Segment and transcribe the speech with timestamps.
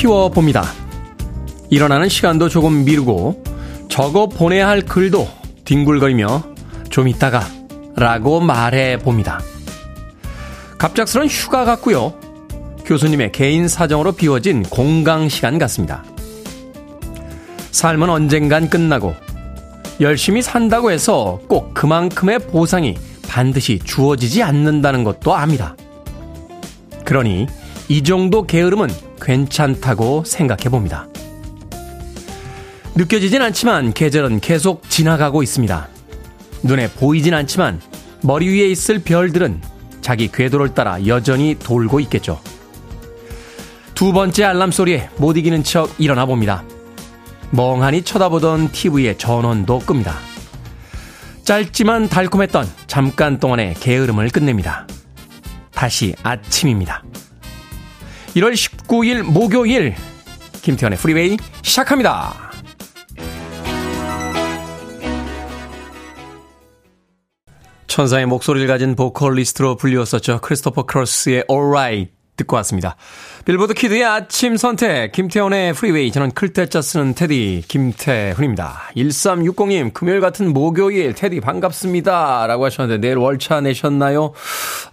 [0.00, 0.64] 피워봅니다.
[1.68, 3.44] 일어나는 시간도 조금 미루고
[3.90, 5.28] 적어 보내야 할 글도
[5.66, 6.42] 뒹굴거리며
[6.88, 7.46] 좀 이따가
[7.96, 9.42] 라고 말해봅니다.
[10.78, 12.14] 갑작스런 휴가 같고요.
[12.86, 16.02] 교수님의 개인 사정으로 비워진 공강 시간 같습니다.
[17.70, 19.14] 삶은 언젠간 끝나고
[20.00, 22.96] 열심히 산다고 해서 꼭 그만큼의 보상이
[23.28, 25.76] 반드시 주어지지 않는다는 것도 압니다.
[27.04, 27.48] 그러니
[27.88, 31.06] 이 정도 게으름은 괜찮다고 생각해 봅니다.
[32.94, 35.88] 느껴지진 않지만 계절은 계속 지나가고 있습니다.
[36.62, 37.80] 눈에 보이진 않지만
[38.22, 39.62] 머리 위에 있을 별들은
[40.00, 42.40] 자기 궤도를 따라 여전히 돌고 있겠죠.
[43.94, 46.64] 두 번째 알람 소리에 못 이기는 척 일어나 봅니다.
[47.50, 50.16] 멍하니 쳐다보던 TV의 전원도 끕니다.
[51.44, 54.86] 짧지만 달콤했던 잠깐 동안의 게으름을 끝냅니다.
[55.72, 57.02] 다시 아침입니다.
[58.34, 59.94] 1월 19일 목요일
[60.62, 62.50] 김태훈의 프리웨이 시작합니다.
[67.88, 70.40] 천사의 목소리를 가진 보컬리스트로 불리웠었죠.
[70.42, 72.96] 크리스토퍼 크로스의 Alright 듣고 왔습니다.
[73.44, 76.12] 빌보드 키드의 아침 선택, 김태훈의 프리웨이.
[76.12, 78.90] 저는 클 태 자 쓰는 테디, 김태훈입니다.
[78.96, 82.46] 1360님, 금요일 같은 목요일, 테디 반갑습니다.
[82.46, 84.32] 라고 하셨는데, 내일 월차 내셨나요?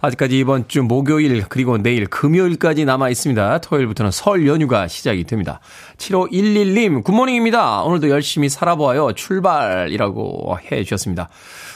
[0.00, 3.58] 아직까지 이번 주 목요일, 그리고 내일 금요일까지 남아 있습니다.
[3.58, 5.60] 토요일부터는 설 연휴가 시작이 됩니다.
[5.98, 7.82] 7511님, Good morning입니다.
[7.82, 9.12] 오늘도 열심히 살아보아요.
[9.12, 11.28] 출발이라고 해 주셨습니다.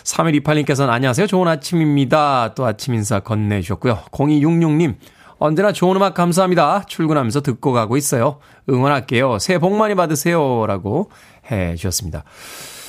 [0.05, 1.27] 3128님께서는 안녕하세요.
[1.27, 2.55] 좋은 아침입니다.
[2.55, 4.01] 또 아침 인사 건네주셨고요.
[4.11, 4.95] 0266님,
[5.43, 6.85] 언제나 좋은 음악 감사합니다.
[6.87, 8.39] 출근하면서 듣고 가고 있어요.
[8.71, 9.41] 응원할게요.
[9.41, 10.67] 새해 복 많이 받으세요.
[10.67, 11.11] 라고
[11.51, 12.23] 해 주셨습니다.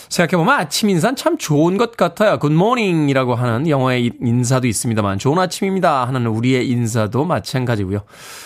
[0.09, 2.37] 생각해보면 아침 인사는 참 좋은 것 같아요.
[2.37, 8.01] Good morning이라고 하는 영어의 인사도 있습니다만 좋은 아침입니다 하는 우리의 인사도 마찬가지고요.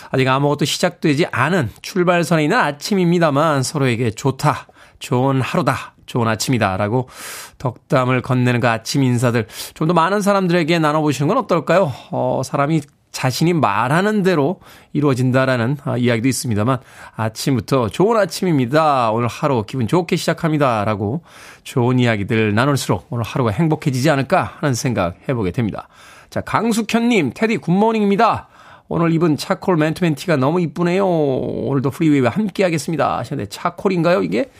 [0.10, 4.68] 아직 아무것도 시작되지 않은 출발선에 있는 아침입니다만 서로에게 좋다,
[5.00, 7.10] 좋은 하루다, 좋은 아침이다 라고
[7.58, 11.92] 덕담을 건네는 그 아침 인사들 좀 더 많은 사람들에게 나눠보시는 건 어떨까요?
[12.12, 12.80] 어, 사람이
[13.12, 14.60] 자신이 말하는 대로
[14.94, 16.80] 이루어진다라는 아, 이야기도 있습니다만
[17.16, 19.12] 아침부터 좋은 아침입니다.
[19.12, 20.86] 오늘 하루 기분 좋게 시작합니다.
[20.86, 21.24] 라고
[21.64, 25.88] 좋은 이야기들 나눌수록 오늘 하루가 행복해지지 않을까 하는 생각 해보게 됩니다.
[26.30, 28.50] 자, 강숙현님, 테디 good morning입니다.
[28.90, 31.06] 오늘 입은 charcoal 맨투맨 티가 너무 이쁘네요.
[31.08, 33.18] 오늘도 프리웨이와 함께 하겠습니다.
[33.18, 34.52] 하셨는데 charcoal인가요, 이게?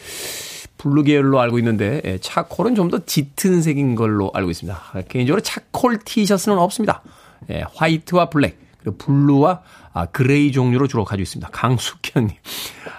[0.78, 4.80] blue 계열로 알고 있는데 예, charcoal은 좀 더 짙은 색인 걸로 알고 있습니다.
[5.10, 7.02] 개인적으로 charcoal 티셔츠는 없습니다.
[7.50, 9.62] 예, white와 black, 그리고 blue와
[9.98, 11.50] 아, gray 종류로 주로 가지고 있습니다.
[11.52, 12.36] 강숙현님.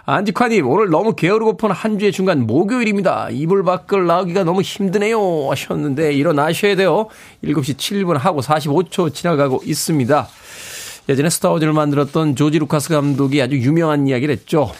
[0.04, 3.28] 안지카님, 오늘 너무 게으르고픈 한 주의 중간 목요일입니다.
[3.30, 5.48] 이불 밖을 나오기가 너무 힘드네요.
[5.48, 7.06] 하셨는데, 일어나셔야 돼요.
[7.44, 10.26] 7시 7분 하고 45초 지나가고 있습니다.
[11.08, 14.72] 예전에 스타워즈를 만들었던 조지 루카스 감독이 아주 유명한 이야기를 했죠.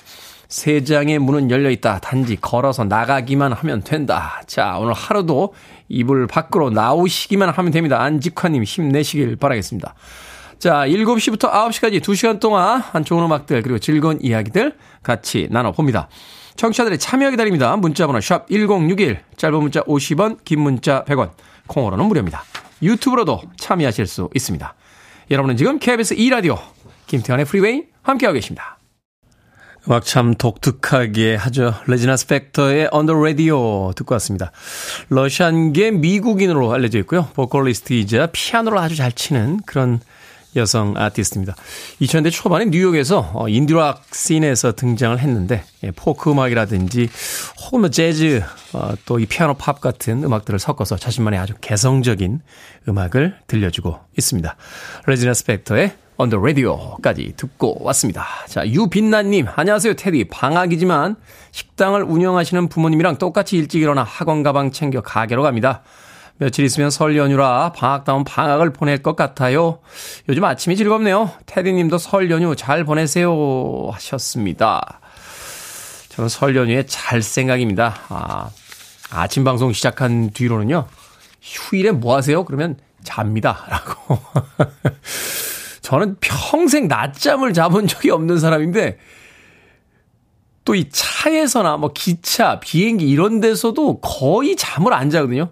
[0.48, 2.00] 세 장의 문은 열려 있다.
[2.00, 4.42] 단지 걸어서 나가기만 하면 된다.
[4.46, 5.54] 자, 오늘 하루도
[5.88, 8.00] 이불 밖으로 나오시기만 하면 됩니다.
[8.02, 9.94] 안직화님 힘내시길 바라겠습니다.
[10.58, 16.08] 자, 7시부터 9시까지 2시간 동안 한 좋은 음악들 그리고 즐거운 이야기들 같이 나눠봅니다.
[16.56, 17.76] 청취자들의 참여 기다립니다.
[17.76, 21.30] 문자번호 샵 1061, 짧은 문자 50원, 긴 문자 100원,
[21.68, 22.42] 콩으로는 무료입니다.
[22.82, 24.74] 유튜브로도 참여하실 수 있습니다.
[25.30, 26.58] 여러분은 지금 KBS 2라디오
[27.06, 28.77] 김태훈의 프리웨이 함께하고 계십니다.
[29.88, 31.72] 음악 참 독특하게 하죠.
[31.86, 34.52] 레지나 스펙터의 the Radio 듣고 왔습니다.
[35.08, 37.28] Russian계 미국인으로 알려져 있고요.
[37.32, 40.00] 보컬리스트이자 피아노를 아주 잘 치는 그런
[40.56, 41.54] 여성 아티스트입니다.
[42.02, 47.08] 2000대 초반에 뉴욕에서 어, indie rock scene에서 등장을 했는데 예, 포크 음악이라든지
[47.62, 48.42] 혹은 뭐 재즈
[48.74, 52.40] 어, 또이 피아노 팝 같은 음악들을 섞어서 자신만의 아주 개성적인
[52.88, 54.54] 음악을 들려주고 있습니다.
[55.06, 58.26] 레지나 스펙터의 on the radio까지 듣고 왔습니다.
[58.46, 60.24] 자, 유빛나님, 안녕하세요, 테디.
[60.24, 61.16] 방학이지만
[61.52, 65.82] 식당을 운영하시는 부모님이랑 똑같이 일찍 일어나 학원 가방 챙겨 가게로 갑니다.
[66.38, 69.80] 며칠 있으면 설 연휴라 방학다운 방학을 보낼 것 같아요.
[70.28, 71.30] 요즘 아침이 즐겁네요.
[71.46, 73.88] 테디님도 설 연휴 잘 보내세요.
[73.92, 75.00] 하셨습니다.
[76.10, 77.94] 저는 설 연휴에 잘 생각입니다.
[78.08, 78.50] 아,
[79.10, 80.86] 아침 방송 시작한 뒤로는요.
[81.42, 82.44] 휴일에 뭐 하세요?
[82.44, 83.64] 그러면 잡니다.
[83.70, 84.18] 라고.
[85.88, 88.98] 저는 평생 낮잠을 자본 적이 없는 사람인데
[90.66, 95.48] 또 이 차에서나 뭐 기차, 비행기 이런 데서도 거의 잠을 안 자거든요.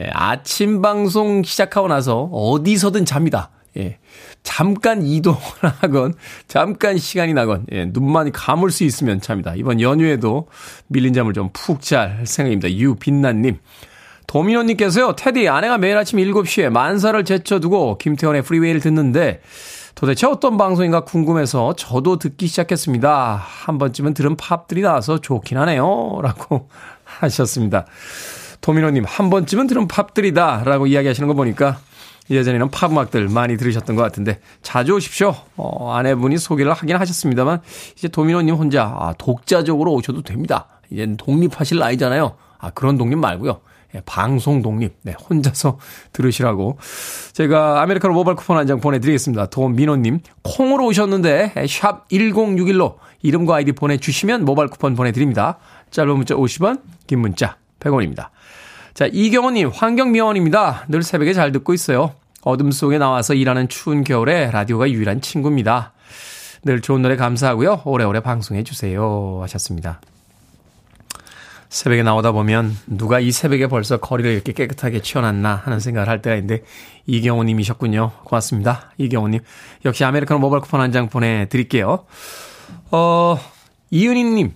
[0.00, 3.50] 예, 아침 방송 시작하고 나서 어디서든 잡니다.
[3.76, 3.98] 예,
[4.42, 5.38] 잠깐 이동을
[5.80, 6.14] 하건,
[6.48, 9.52] 잠깐 시간이 나건, 예, 눈만 감을 수 있으면 잡니다.
[9.54, 10.48] 이번 연휴에도
[10.86, 12.72] 밀린 잠을 좀 푹 잘 생각입니다.
[12.72, 13.58] 유빛나님.
[14.34, 19.40] 도민호님께서요, 테디, 아내가 매일 아침 7시에 만사를 제쳐두고 김태훈의 프리웨이를 듣는데,
[19.94, 23.40] 도대체 어떤 방송인가 궁금해서 저도 듣기 시작했습니다.
[23.40, 26.18] 한 번쯤은 들은 팝들이 나와서 좋긴 하네요.
[26.20, 26.68] 라고
[27.04, 27.86] 하셨습니다.
[28.60, 30.64] 도미노님, 한 번쯤은 들은 팝들이다.
[30.64, 31.78] 라고 이야기하시는 거 보니까
[32.28, 35.36] 예전에는 팝 음악들 많이 들으셨던 것 같은데 자주 오십시오.
[35.56, 37.60] 어, 아내분이 소개를 하긴 하셨습니다만
[37.96, 40.66] 이제 도미노님 혼자 아, 독자적으로 오셔도 됩니다.
[40.90, 42.34] 이제 독립하실 나이잖아요.
[42.58, 43.60] 아, 그런 독립 말고요.
[43.94, 44.96] 예, 방송 독립.
[45.02, 45.78] 네, 혼자서
[46.12, 46.78] 들으시라고.
[47.32, 49.46] 제가 아메리카노 모바일 쿠폰 한 장 보내드리겠습니다.
[49.46, 55.58] 도민호님, 콩으로 오셨는데, 샵 1061로 이름과 아이디 보내주시면 모바일 쿠폰 보내드립니다.
[55.90, 58.28] 짧은 문자 50원, 긴 문자 100원입니다.
[58.94, 60.86] 자, 이경호님, 환경미화원입니다.
[60.88, 62.14] 늘 새벽에 잘 듣고 있어요.
[62.42, 65.92] 어둠 속에 나와서 일하는 추운 겨울에 라디오가 유일한 친구입니다.
[66.64, 67.82] 늘 좋은 노래 감사하고요.
[67.84, 69.38] 오래오래 방송해 주세요.
[69.42, 70.00] 하셨습니다.
[71.74, 76.36] 새벽에 나오다 보면 누가 이 새벽에 벌써 거리를 이렇게 깨끗하게 치워놨나 하는 생각을 할 때가
[76.36, 76.62] 있는데
[77.06, 78.12] 이경호님이셨군요.
[78.22, 78.92] 고맙습니다.
[78.98, 79.40] 이경호님.
[79.84, 82.04] 역시 아메리카노 모바일 쿠폰 한 장 보내드릴게요.
[82.92, 83.38] 어,
[83.90, 84.52] 이은희님.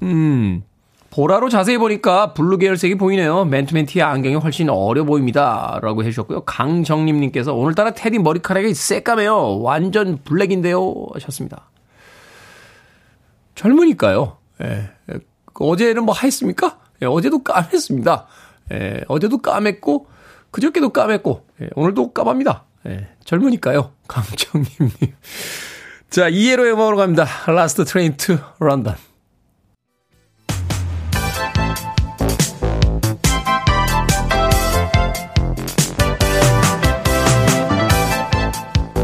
[0.00, 0.62] 음,
[1.10, 3.44] 보라로 자세히 보니까 blue 계열색이 보이네요.
[3.44, 5.78] 맨투맨 티에 안경이 훨씬 어려 보입니다.
[5.82, 6.44] 라고 해주셨고요.
[6.46, 9.60] 강정림님께서 오늘따라 테디 머리카락이 새까매요.
[9.60, 10.94] 완전 black인데요.
[11.12, 11.68] 하셨습니다.
[13.56, 14.38] 젊으니까요.
[14.62, 14.88] 예.
[15.54, 16.78] 어제는 뭐 하얬습니까?
[17.02, 18.24] 예, 어제도 까맸습니다.
[18.72, 20.06] 예, 어제도 까맸고,
[20.50, 22.64] 그저께도 까맸고, 예, 오늘도 까맙니다.
[22.86, 23.92] 예, 젊으니까요.
[24.08, 24.90] 강정림님.
[26.10, 27.26] 자, ELO의 음악으로 갑니다.
[27.48, 28.96] Last Train to London.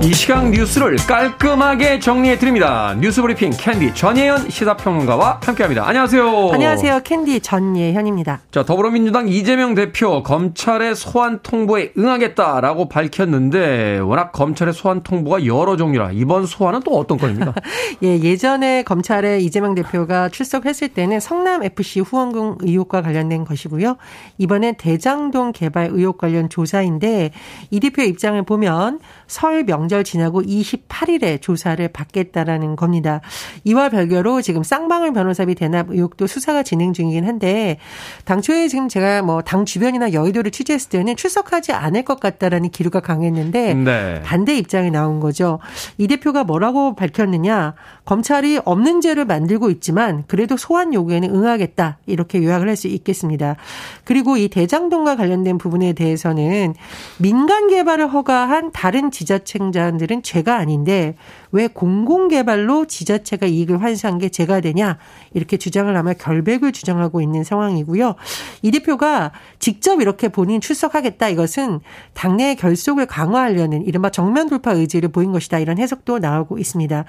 [0.01, 2.95] 이 시각 뉴스를 깔끔하게 정리해 드립니다.
[3.01, 5.89] 뉴스 브리핑 캔디 전예현 시사평론가와 함께합니다.
[5.89, 6.51] 안녕하세요.
[6.53, 7.01] 안녕하세요.
[7.03, 8.41] 캔디 전예현입니다.
[8.53, 16.13] 자, 더불어민주당 이재명 대표 검찰의 소환 통보에 응하겠다라고 밝혔는데 워낙 검찰의 소환 통보가 여러 종류라
[16.13, 17.55] 이번 소환은 또 어떤 건입니까?
[18.05, 23.97] 예, 예전에 검찰에 이재명 대표가 출석했을 때는 성남 FC 후원금 의혹과 관련된 것이고요.
[24.39, 27.33] 이번엔 대장동 개발 의혹 관련 조사인데
[27.73, 33.21] 이 대표 입장을 보면 설 명절 지나고 28일에 조사를 받겠다라는 겁니다.
[33.65, 37.79] 이와 별개로 지금 쌍방울 변호사비 대납 의혹도 수사가 진행 중이긴 한데
[38.25, 43.75] 당초에 지금 제가 뭐 당 주변이나 여의도를 취재했을 때는 출석하지 않을 것 같다라는 기류가 강했는데
[43.75, 44.21] 네.
[44.23, 45.59] 반대 입장이 나온 거죠.
[45.97, 47.75] 이 대표가 뭐라고 밝혔느냐?
[48.09, 53.57] 검찰이 없는 죄를 만들고 있지만 그래도 소환 요구에는 응하겠다 이렇게 요약을 할 수 있겠습니다.
[54.05, 56.75] 그리고 이 대장동과 관련된 부분에 대해서는
[57.19, 61.17] 민간 개발을 허가한 다른 지자체장들은 죄가 아닌데
[61.51, 64.99] 왜 공공 개발로 지자체가 이익을 환수한 게 죄가 되냐
[65.35, 68.15] 이렇게 주장을 하며 결백을 주장하고 있는 상황이고요.
[68.63, 71.81] 이 대표가 직접 이렇게 본인 출석하겠다 이것은
[72.15, 77.05] 당내의 결속을 강화하려는 이른바 정면 돌파 의지를 보인 것이다 이런 해석도 나오고 있습니다.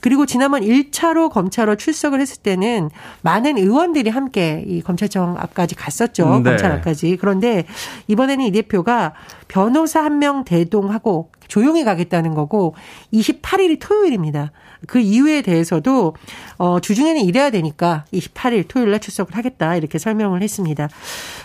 [0.00, 2.90] 그리고 지난 번 1차로 검찰로 출석을 했을 때는
[3.22, 6.24] 많은 의원들이 함께 이 검찰청 앞까지 갔었죠.
[6.42, 6.50] 네.
[6.50, 7.16] 검찰 앞까지.
[7.20, 7.64] 그런데
[8.08, 9.14] 이번에는 이 대표가
[9.48, 12.74] 변호사 한 명 대동하고 조용히 가겠다는 거고
[13.12, 14.52] 28일이 토요일입니다.
[14.86, 16.14] 그 이유에 대해서도
[16.58, 20.88] 어 주중에는 일해야 되니까 28일 토요일 날 출석을 하겠다 이렇게 설명을 했습니다.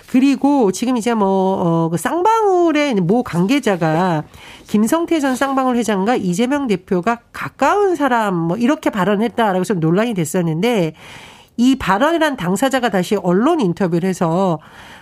[0.10, 4.24] 그리고 지금 이제 뭐 어 그 쌍방울의 모 관계자가
[4.68, 10.94] 김성태 전 쌍방울 회장과 이재명 대표가 가까운 사람 뭐 이렇게 발언했다라고 해서 논란이 됐었는데
[11.58, 14.60] 이 발언이란 당사자가 다시 언론 인터뷰를 해서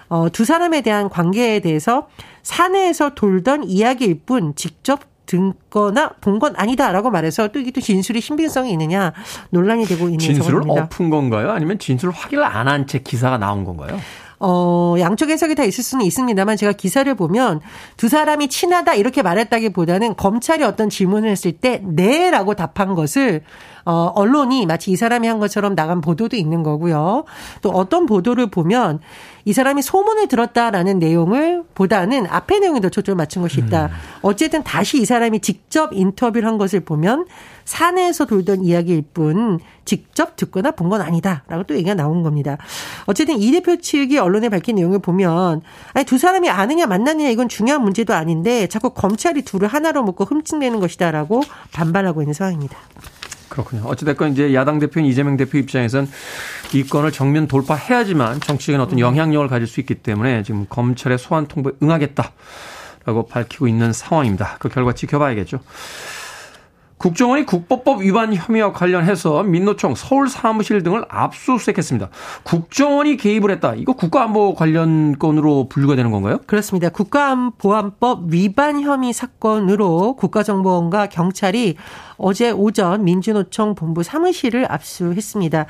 [0.10, 2.08] 어, 두 사람에 대한 관계에 대해서
[2.44, 8.72] 사내에서 돌던 이야기일 뿐 직접 듣거나 본 건 아니다라고 말해서 또 이게 또 진술이 신빙성이
[8.74, 9.14] 있느냐
[9.52, 10.84] 논란이 되고 있는 진술을 상황입니다.
[10.86, 11.52] 엎은 건가요?
[11.52, 14.00] 아니면 진술을 확인을 안 한 채 기사가 나온 건가요?
[14.40, 17.62] 어, 양쪽 해석이 다 있을 수는 있습니다만 제가 기사를 보면
[17.96, 23.44] 두 사람이 친하다 이렇게 말했다기보다는 검찰이 어떤 질문을 했을 때 네라고 답한 것을
[23.86, 27.26] 어, 언론이 마치 이 사람이 한 것처럼 나간 보도도 있는 거고요.
[27.62, 29.00] 또 어떤 보도를 보면
[29.46, 33.88] 이 사람이 소문을 들었다라는 내용을 보다는 앞의 내용에 더 초점을 맞춘 것이 있다.
[33.88, 33.92] 음.
[34.22, 37.26] 어쨌든 다시 이 사람이 직접 인터뷰를 한 것을 보면
[37.66, 42.58] 사내에서 돌던 이야기일 뿐 직접 듣거나 본 건 아니다라고 또 얘기가 나온 겁니다.
[43.06, 45.62] 어쨌든 이 대표 측이 언론에 밝힌 내용을 보면
[45.94, 50.80] 아니 두 사람이 아느냐 만나느냐 이건 중요한 문제도 아닌데 자꾸 검찰이 둘을 하나로 묶고 흠집내는
[50.80, 52.78] 것이다라고 반발하고 있는 상황입니다.
[53.54, 53.84] 그렇군요.
[53.86, 56.10] 어찌됐건 이제 야당 대표인 이재명 대표 입장에선
[56.74, 61.74] 이 건을 정면 돌파해야지만 정치적인 어떤 영향력을 가질 수 있기 때문에 지금 검찰의 소환 통보에
[61.84, 64.58] 응하겠다라고 밝히고 있는 상황입니다.
[64.58, 65.60] 그 결과 지켜봐야겠죠.
[67.04, 72.08] 국정원이 국법법 위반 혐의와 관련해서 민노총 서울 사무실 등을 압수수색했습니다.
[72.44, 73.74] 국정원이 개입을 했다.
[73.76, 76.40] 이거 국가안보 관련 건으로 분류가 되는 건가요?
[76.48, 76.88] 그렇습니다.
[76.88, 81.76] 국가보안법 위반 혐의 사건으로 국가정보원과 경찰이
[82.18, 85.66] 어제 오전 민주노총 본부 사무실을 압수했습니다.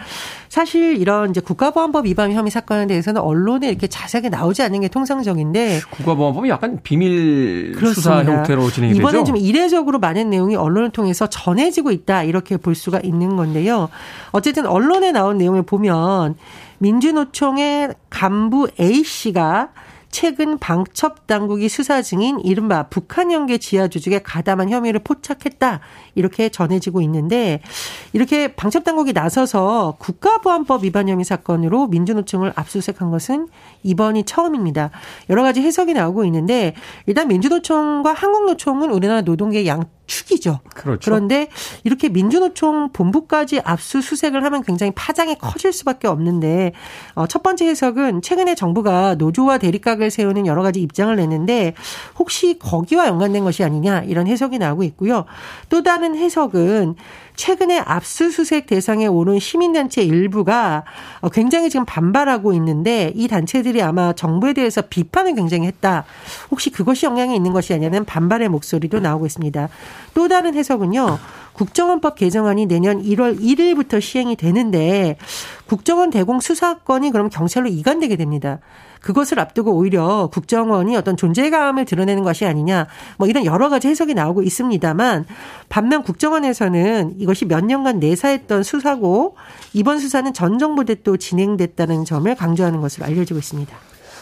[0.49, 5.81] 사실 이런 이제 국가보안법 위반 혐의 사건에 대해서는 언론에 이렇게 자세하게 나오지 않는 게 통상적인데
[5.89, 7.93] 국가보안법이 약간 비밀 그렇습니다.
[7.93, 9.25] 수사 형태로 진행이 이번엔 되죠.
[9.25, 13.89] 좀 이례적으로 많은 내용이 언론을 통해서 전해지고 있다 이렇게 볼 수가 있는 건데요.
[14.31, 16.35] 어쨌든 언론에 나온 내용을 보면
[16.79, 19.69] 민주노총의 간부 A 씨가
[20.13, 25.79] 최근 방첩 당국이 수사 중인 이른바 북한 연계 지하 조직에 가담한 혐의를 포착했다.
[26.13, 27.61] 이렇게 전해지고 있는데
[28.13, 33.47] 이렇게 방첩 당국이 나서서 국가보안법 위반 혐의 사건으로 민주노총을 압수수색한 것은
[33.81, 34.91] 이번이 처음입니다.
[35.31, 36.75] 여러 가지 해석이 나오고 있는데
[37.07, 40.59] 일단 민주노총과 한국노총은 우리나라 노동계 양 축이죠.
[40.73, 40.99] 그렇죠.
[41.03, 41.47] 그런데
[41.83, 46.73] 이렇게 민주노총 본부까지 압수수색을 하면 굉장히 파장이 커질 수밖에 없는데
[47.15, 51.73] 어, 첫 번째 해석은 최근에 정부가 노조와 대립각을 세우는 여러 가지 입장을 냈는데
[52.17, 55.25] 혹시 거기와 연관된 것이 아니냐 이런 해석이 나오고 있고요.
[55.69, 56.95] 또 다른 해석은
[57.35, 60.83] 최근에 압수수색 대상에 오른 시민단체 일부가
[61.21, 66.05] 어, 굉장히 지금 반발하고 있는데 이 단체들이 아마 정부에 대해서 비판을 굉장히 했다.
[66.51, 69.69] 혹시 그것이 영향이 있는 것이 아니냐는 반발의 목소리도 나오고 있습니다.
[70.13, 71.19] 또 다른 해석은요.
[71.53, 75.17] 국정원법 개정안이 내년 1월 1일부터 시행이 되는데
[75.67, 78.59] 국정원 대공 수사권이 그럼 경찰로 이관되게 됩니다.
[79.03, 84.41] 그것을 앞두고 오히려 국정원이 어떤 존재감을 드러내는 것이 아니냐 뭐 이런 여러 가지 해석이 나오고
[84.41, 85.25] 있습니다만
[85.69, 89.35] 반면 국정원에서는 이것이 몇 년간 내사했던 수사고
[89.73, 93.75] 이번 수사는 전 정부 때 또 진행됐다는 점을 강조하는 것으로 알려지고 있습니다.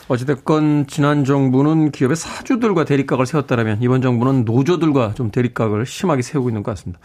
[0.07, 6.63] 어찌됐건 지난 정부는 기업의 사주들과 대립각을 세웠다면 이번 정부는 노조들과 좀 대립각을 심하게 세우고 있는
[6.63, 6.99] 것 같습니다.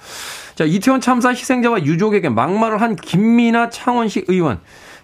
[0.56, 4.60] 자, 이태원 참사 희생자와 유족에게 막말을 한 김민아 창원시 의원.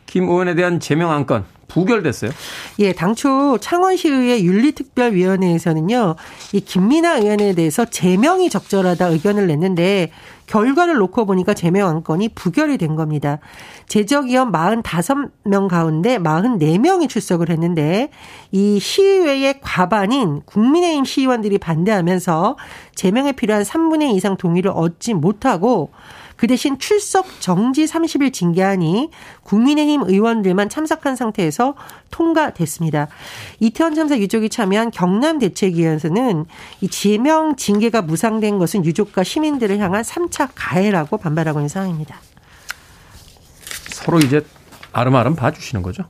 [0.06, 2.30] 김 의원에 대한 제명 안건 부결됐어요?
[2.78, 6.16] 예, 당초 창원시의회 윤리특별위원회에서는요,
[6.52, 10.10] 이 김민아 의원에 대해서 제명이 적절하다 의견을 냈는데,
[10.46, 13.38] 결과를 놓고 보니까 제명 안건이 부결이 된 겁니다.
[13.86, 18.10] 제적위원 45명 가운데 44명이 출석을 했는데,
[18.50, 22.56] 이 시의회의 과반인 국민의힘 시의원들이 반대하면서
[22.94, 25.90] 제명에 필요한 3분의 2 이상 동의를 얻지 못하고,
[26.42, 29.10] 그 대신 출석 정지 30일 징계안이
[29.44, 31.76] 국민의힘 의원들만 참석한 상태에서
[32.10, 33.06] 통과됐습니다.
[33.60, 36.46] 이태원 참사 유족이 참여한 경남 대책위원회에서는
[36.80, 42.16] 이 지명 징계가 무상된 것은 유족과 시민들을 향한 3차 가해라고 반발하고 있는 상황입니다.
[43.92, 44.44] 서로 이제
[44.92, 46.06] 아름아름 봐주시는 거죠?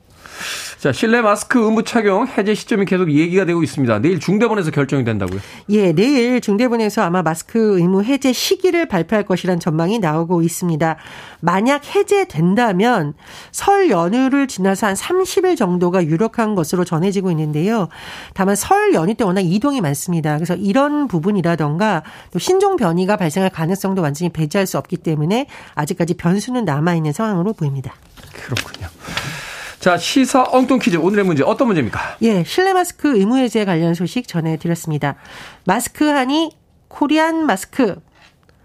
[0.83, 4.01] 자, 실내 마스크 의무 착용 해제 시점이 계속 얘기가 되고 있습니다.
[4.01, 5.39] 내일 중대본에서 결정이 된다고요?
[5.69, 10.97] 예, 내일 중대본에서 아마 마스크 의무 해제 시기를 발표할 것이란 전망이 나오고 있습니다.
[11.39, 13.15] 만약 해제된다면
[13.53, 17.87] 설 연휴를 지나서 한 30일 정도가 유력한 것으로 전해지고 있는데요.
[18.35, 20.35] 다만 설 연휴 때 워낙 이동이 많습니다.
[20.35, 25.47] 그래서 이런 부분이라던가 또 신종 변이가 발생할 가능성도 완전히 배제할 수 없기 때문에
[25.77, 27.95] 아직까지 변수는 남아 있는 상황으로 보입니다.
[28.33, 28.89] 그렇군요.
[29.83, 30.97] 자, 시사 엉뚱 퀴즈.
[30.97, 32.19] 오늘의 문제 어떤 문제입니까?
[32.23, 35.17] 예, 실내 마스크 의무 해제 관련 소식 전해드렸습니다.
[35.67, 36.53] 마스크 하니
[36.87, 38.01] 코리안 마스크.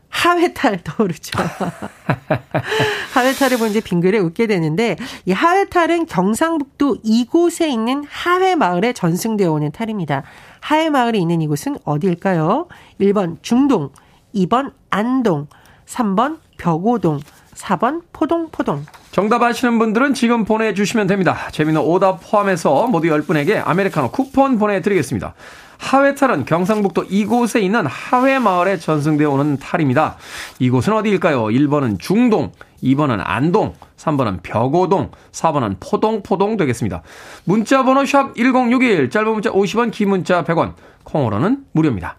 [0.10, 1.40] 하회탈 떠오르죠.
[3.16, 4.96] 하회탈을 본 이제 빙글에 웃게 되는데
[5.26, 10.22] 이 하회탈은 경상북도 이곳에 있는 하회 마을에 전승되어 오는 탈입니다.
[10.60, 12.68] 하회 마을에 있는 이곳은 어디일까요?
[13.02, 13.90] 1번 중동,
[14.36, 15.48] 2번 안동,
[15.88, 17.22] 3번 벽오동,
[17.56, 18.86] 4번 포동포동.
[19.18, 21.50] 정답 아시는 분들은 지금 보내주시면 됩니다.
[21.52, 25.34] 재미는 오답 포함해서 모두 10분에게 아메리카노 쿠폰 보내드리겠습니다.
[25.80, 30.18] 하회탈은 경상북도 이곳에 있는 하회마을에 전승되어 오는 탈입니다.
[30.60, 31.46] 이곳은 어디일까요?
[31.46, 32.52] 1번은 중동,
[32.84, 37.02] 2번은 안동, 3번은 벽오동, 4번은 포동포동 되겠습니다.
[37.44, 40.74] 문자 번호 샵 1061, 짧은 문자 50원, 긴 문자 100원,
[41.06, 42.18] 콩으로는 무료입니다.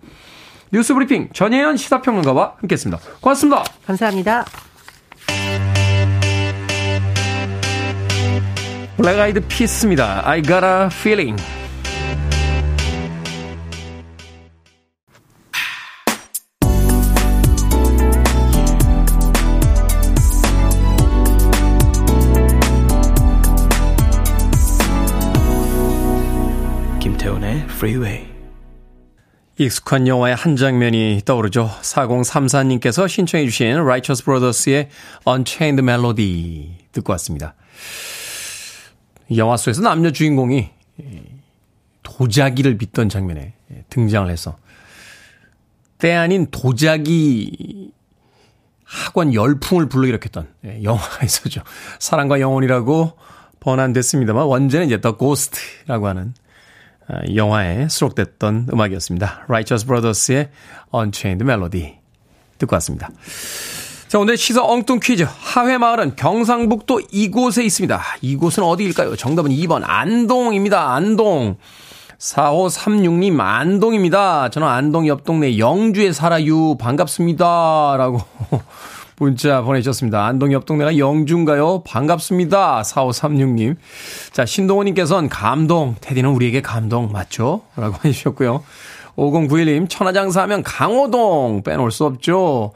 [0.73, 3.01] 뉴스 브리핑 전혜연 시사평론가와 함께했습니다.
[3.21, 3.63] 고맙습니다.
[3.87, 4.45] 감사합니다.
[8.99, 10.29] 블랙 아이드 피스입니다.
[10.29, 11.41] I got a feeling.
[27.01, 28.27] 김태훈의 Freeway.
[29.59, 31.71] 익숙한 영화의 한 장면이 떠오르죠.
[31.83, 34.89] 4034님께서 신청해 주신 Righteous Brothers의
[35.25, 37.55] Unchained Melody 듣고 왔습니다.
[39.37, 40.71] 영화 속에서 남녀 주인공이
[42.03, 43.55] 도자기를 빚던 장면에
[43.91, 44.57] 등장을 해서
[45.99, 47.93] 때 아닌 도자기
[48.85, 51.63] 학원 열풍을 불러일으켰던 예, 영화가 있었죠.
[51.99, 53.13] 사랑과 영혼이라고
[53.61, 56.33] 번안됐습니다만 원제는 이제 The Ghost라고 하는
[57.09, 59.45] 어, 영화에 수록됐던 음악이었습니다.
[59.49, 60.49] Righteous Brothers의
[60.95, 61.99] Unchained Melody
[62.59, 63.11] 듣고 왔습니다.
[64.09, 65.27] 자, 오늘 시사 엉뚱 퀴즈.
[65.29, 68.01] 하회마을은 경상북도 이곳에 있습니다.
[68.23, 69.17] 이곳은 어디일까요?
[69.17, 70.95] 정답은 2번 안동입니다.
[70.95, 71.57] 안동.
[72.19, 74.49] 4536님 안동입니다.
[74.49, 76.79] 저는 안동 옆 동네 영주에 살아요.
[76.79, 77.97] 반갑습니다.
[77.99, 78.23] 라고
[79.19, 80.25] 문자 보내주셨습니다.
[80.25, 81.83] 안동 옆 동네가 영주인가요?
[81.83, 82.81] 반갑습니다.
[82.83, 83.77] 4536님.
[84.33, 85.97] 자, 신동호님께서는 감동.
[86.01, 87.61] 테디는 우리에게 감동 맞죠?
[87.77, 88.65] 라고 해주셨고요.
[89.17, 92.73] 5091님, 천하장사 하면 강호동 빼놓을 수 없죠.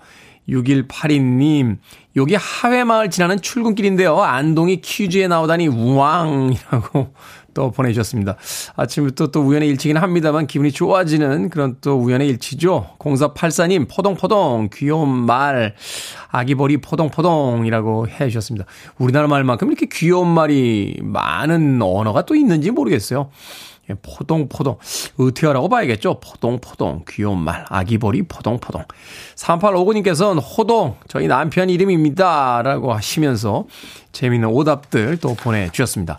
[0.49, 1.79] 6182님,
[2.17, 4.21] 여기 하회마을 지나는 출근길인데요.
[4.21, 7.15] 안동이 퀴즈에 나오다니 우왕이라고
[7.55, 8.37] 또 보내주셨습니다.
[8.77, 12.97] 아침부터 또 우연의 일치긴 합니다만 기분이 좋아지는 그런 또 우연의 일치죠.
[12.99, 15.75] 0484님, 포동포동, 귀여운 말,
[16.31, 18.67] 아기벌이 포동포동이라고 해 주셨습니다.
[18.99, 23.31] 우리나라 말만큼 이렇게 귀여운 말이 많은 언어가 또 있는지 모르겠어요.
[23.91, 24.79] 예, 포동포동.
[25.19, 26.21] 의태어라고 봐야겠죠?
[26.21, 27.05] 포동포동.
[27.09, 27.65] 귀여운 말.
[27.69, 28.85] 아기벌이 포동포동.
[29.35, 30.97] 3859님께서는 호동.
[31.09, 32.63] 저희 남편 이름입니다.
[32.63, 33.65] 라고 하시면서
[34.13, 36.19] 재미있는 오답들 또 보내주셨습니다.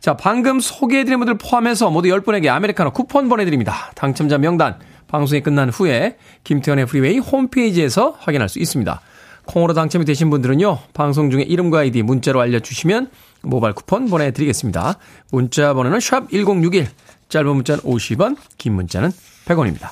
[0.00, 3.92] 자, 방금 소개해드린 분들 포함해서 모두 10분에게 아메리카노 쿠폰 보내드립니다.
[3.94, 9.00] 당첨자 명단 방송이 끝난 후에 김태훈의 프리웨이 홈페이지에서 확인할 수 있습니다.
[9.46, 13.10] 콩으로 당첨이 되신 분들은요, 방송 중에 이름과 아이디 문자로 알려주시면
[13.44, 14.98] 모바일 쿠폰 보내드리겠습니다.
[15.30, 16.88] 문자 번호는 샵 1061,
[17.28, 19.10] 짧은 문자는 50원, 긴 문자는
[19.46, 19.90] 100원입니다.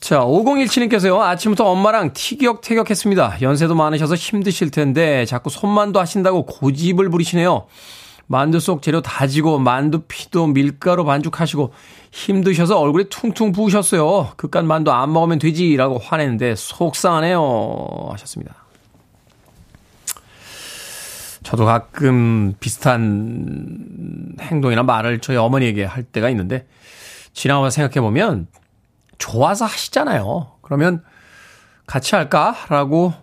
[0.00, 3.36] 자, 5017님께서요, 아침부터 엄마랑 티격태격 했습니다.
[3.42, 7.66] 연세도 많으셔서 힘드실 텐데, 자꾸 손만두 하신다고 고집을 부리시네요.
[8.26, 11.72] 만두 속 재료 다지고, 만두 피도 밀가루 반죽하시고,
[12.12, 14.30] 힘드셔서 얼굴에 퉁퉁 부으셨어요.
[14.36, 18.08] 그깟 만두 안 먹으면 되지라고 화냈는데, 속상하네요.
[18.12, 18.57] 하셨습니다.
[21.48, 26.66] 저도 가끔 비슷한 행동이나 말을 저희 어머니에게 할 때가 있는데,
[27.32, 28.48] 지나가 생각해 보면,
[29.16, 30.58] 좋아서 하시잖아요.
[30.60, 31.02] 그러면
[31.86, 33.14] 같이 할까라고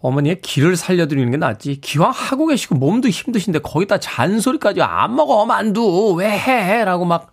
[0.00, 1.80] 어머니의 길을 살려드리는 게 낫지.
[1.80, 6.84] 기왕 하고 계시고 몸도 힘드신데 거기다 잔소리까지 안 먹어 만두 왜 해?
[6.84, 7.32] 라고 막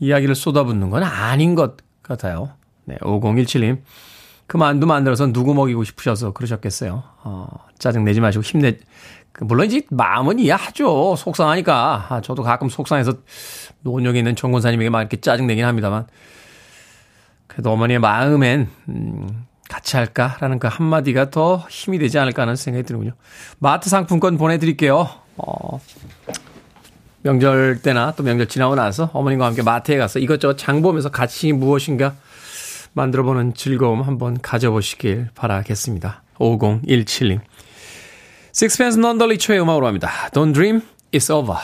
[0.00, 2.54] 이야기를 쏟아붓는 건 아닌 것 같아요.
[2.86, 3.82] 네, 5017님.
[4.48, 7.04] 그 만두 만들어서 누구 먹이고 싶으셔서 그러셨겠어요.
[7.22, 7.46] 어,
[7.78, 8.78] 짜증 내지 마시고 힘내.
[9.30, 11.16] 그 물론 이제 마음은 이해하죠.
[11.16, 12.06] 속상하니까.
[12.08, 13.12] 아, 저도 가끔 속상해서
[13.82, 16.06] 노원역에 있는 정권사님에게 막 이렇게 짜증내긴 합니다만.
[17.46, 23.12] 그래도 어머니의 마음엔, 음, 같이 할까라는 그 한마디가 더 힘이 되지 않을까 하는 생각이 드는군요.
[23.58, 25.10] 마트 상품권 보내드릴게요.
[25.36, 25.80] 어,
[27.20, 32.14] 명절 때나 또 명절 지나고 나서 어머님과 함께 마트에 가서 이것저것 장 보면서 같이 무엇인가
[32.98, 36.22] 만들어보는 즐거움 한번 가져보시길 바라겠습니다.
[36.38, 37.40] 5017님.
[38.52, 40.10] Sixpence None the Richer의 음악으로 합니다.
[40.32, 40.82] Don't Dream,
[41.12, 41.58] It's Over.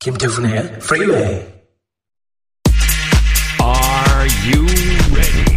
[0.00, 1.46] 김태훈의 Freeway.
[3.60, 4.64] Are you
[5.14, 5.50] ready?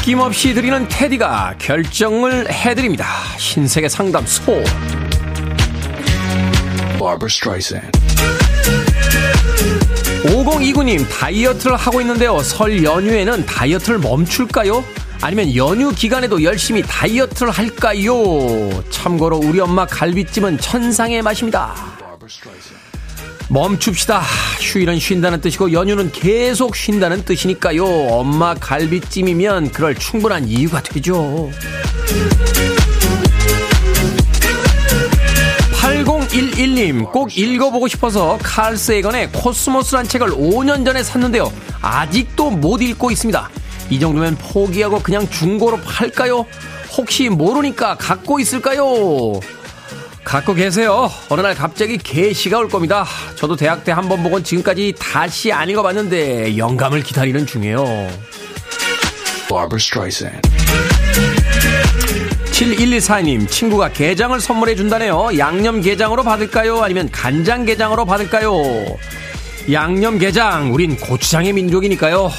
[0.00, 3.06] 아낌없이 드리는 테디가 결정을 해드립니다.
[3.36, 4.64] 신세계 상담소.
[6.98, 7.98] Barbara Streisand.
[10.24, 12.40] 5029님, 다이어트를 하고 있는데요.
[12.40, 14.82] 설 연휴에는 다이어트를 멈출까요?
[15.20, 18.82] 아니면 연휴 기간에도 열심히 다이어트를 할까요?
[18.88, 21.89] 참고로 우리 엄마 갈비찜은 천상의 맛입니다.
[23.50, 24.22] 멈춥시다.
[24.60, 27.84] 휴일은 쉰다는 뜻이고 연휴는 계속 쉰다는 뜻이니까요.
[27.84, 31.50] 엄마 갈비찜이면 그럴 충분한 이유가 되죠.
[35.80, 41.52] 8011님 꼭 읽어보고 싶어서 칼 세이건의 코스모스란 책을 5년 전에 샀는데요.
[41.82, 43.50] 아직도 못 읽고 있습니다.
[43.90, 46.46] 이 정도면 포기하고 그냥 중고로 팔까요?
[46.96, 49.40] 혹시 모르니까 갖고 있을까요?
[50.24, 51.10] 갖고 계세요.
[51.28, 53.04] 어느 날 갑자기 개시가 올 겁니다.
[53.36, 58.08] 저도 대학 때 한 번 보곤 지금까지 다시 안 읽어봤는데 영감을 기다리는 중이에요.
[62.52, 65.30] 7114님, 친구가 게장을 선물해 준다네요.
[65.38, 66.82] 양념 게장으로 받을까요?
[66.82, 68.52] 아니면 간장 게장으로 받을까요?
[69.72, 72.30] 양념 게장, 우린 고추장의 민족이니까요.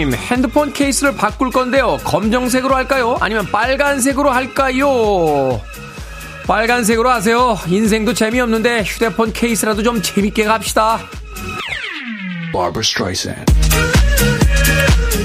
[0.00, 1.98] 강경희님, 핸드폰 케이스를 바꿀 건데요.
[2.04, 3.16] 검정색으로 할까요?
[3.20, 5.60] 아니면 빨간색으로 할까요?
[6.46, 7.58] 빨간색으로 하세요.
[7.66, 11.00] 인생도 재미없는데 휴대폰 케이스라도 좀 재밌게 갑시다.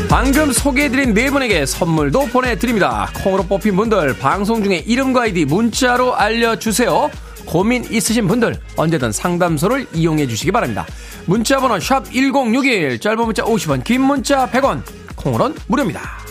[0.10, 3.10] 방금 소개해드린 네 분에게 선물도 보내드립니다.
[3.24, 7.10] 콩으로 뽑힌 분들 방송 중에 이름과 아이디 문자로 알려주세요.
[7.46, 10.86] 고민 있으신 분들 언제든 상담소를 이용해 주시기 바랍니다.
[11.26, 14.82] 문자 번호 샵 1061 짧은 문자 50원 긴 문자 100원
[15.16, 16.26] 콩으로는 무료입니다.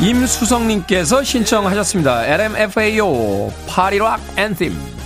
[0.00, 2.24] 임수성님께서 신청하셨습니다.
[2.26, 4.97] LMFAO 파리락 앤팀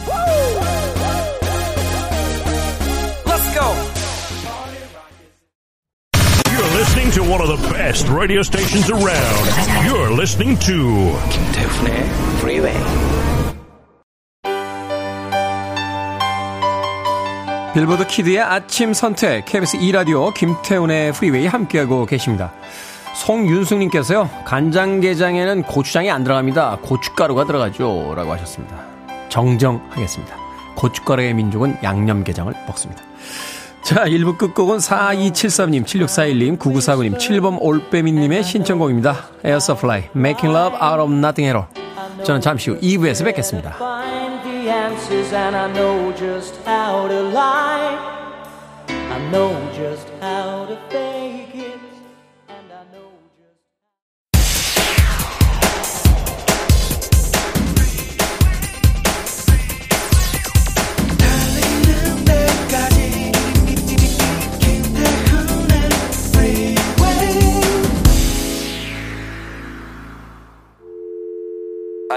[7.32, 9.44] one of the best radio stations around.
[9.86, 11.94] You're listening to 김태훈의
[12.36, 12.76] Freeway.
[17.72, 22.52] 빌보드 kid의 아침 선택 KBS 2 라디오 김태훈의 프리웨이 함께하고 계십니다.
[23.14, 26.80] 송윤숙님께서요 간장게장에는 고추장이 안 들어갑니다.
[26.82, 28.76] 고춧가루가 들어가죠 라고 하셨습니다.
[29.30, 30.36] 정정하겠습니다.
[30.76, 33.02] 고춧가루의 민족은 양념게장을 먹습니다.
[33.82, 39.28] 자 1부 끝곡은 4273님 7641님 9949님 7번 올빼미님의 신청곡입니다.
[39.42, 41.66] 에어서플라이 Making Love Out of Nothing at All
[42.24, 43.76] 저는 잠시 후 2부에서 뵙겠습니다.
[49.12, 50.76] I know just how to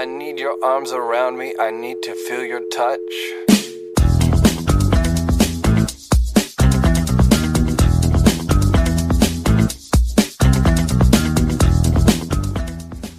[0.06, 1.52] I need your arms around me.
[1.58, 3.00] I need to feel your touch.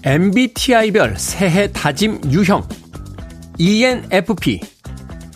[0.02, 2.66] MBTI별 새해 다짐 유형
[3.58, 4.62] ENFP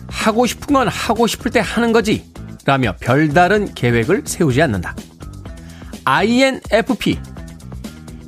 [0.08, 2.32] 하고 싶은 건 하고 싶을 때 하는 거지
[2.66, 4.96] 라며 별다른 계획을 세우지 않는다.
[6.06, 7.20] INFP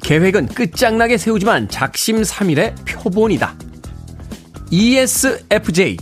[0.04, 3.56] 계획은 끝장나게 세우지만 작심삼일의 표본이다.
[4.70, 5.98] ESFJ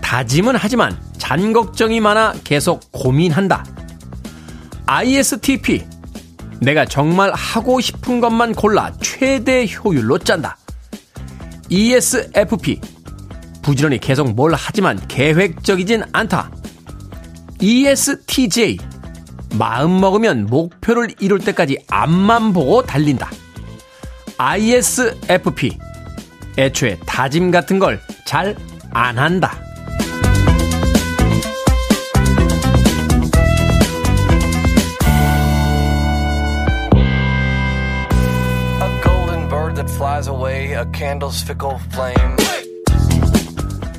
[0.00, 3.64] 다짐은 하지만 잔 걱정이 많아 계속 고민한다.
[4.86, 5.84] ISTP
[6.60, 10.56] 내가 정말 하고 싶은 것만 골라 최대 효율로 짠다.
[11.68, 12.80] ESFP.
[13.62, 16.50] 부지런히 계속 뭘 하지만 계획적이진 않다.
[17.60, 18.78] ESTJ.
[19.56, 23.30] 마음 먹으면 목표를 이룰 때까지 앞만 보고 달린다.
[24.38, 25.78] ISFP.
[26.58, 28.54] 애초에 다짐 같은 걸 잘
[28.92, 29.52] 안 한다.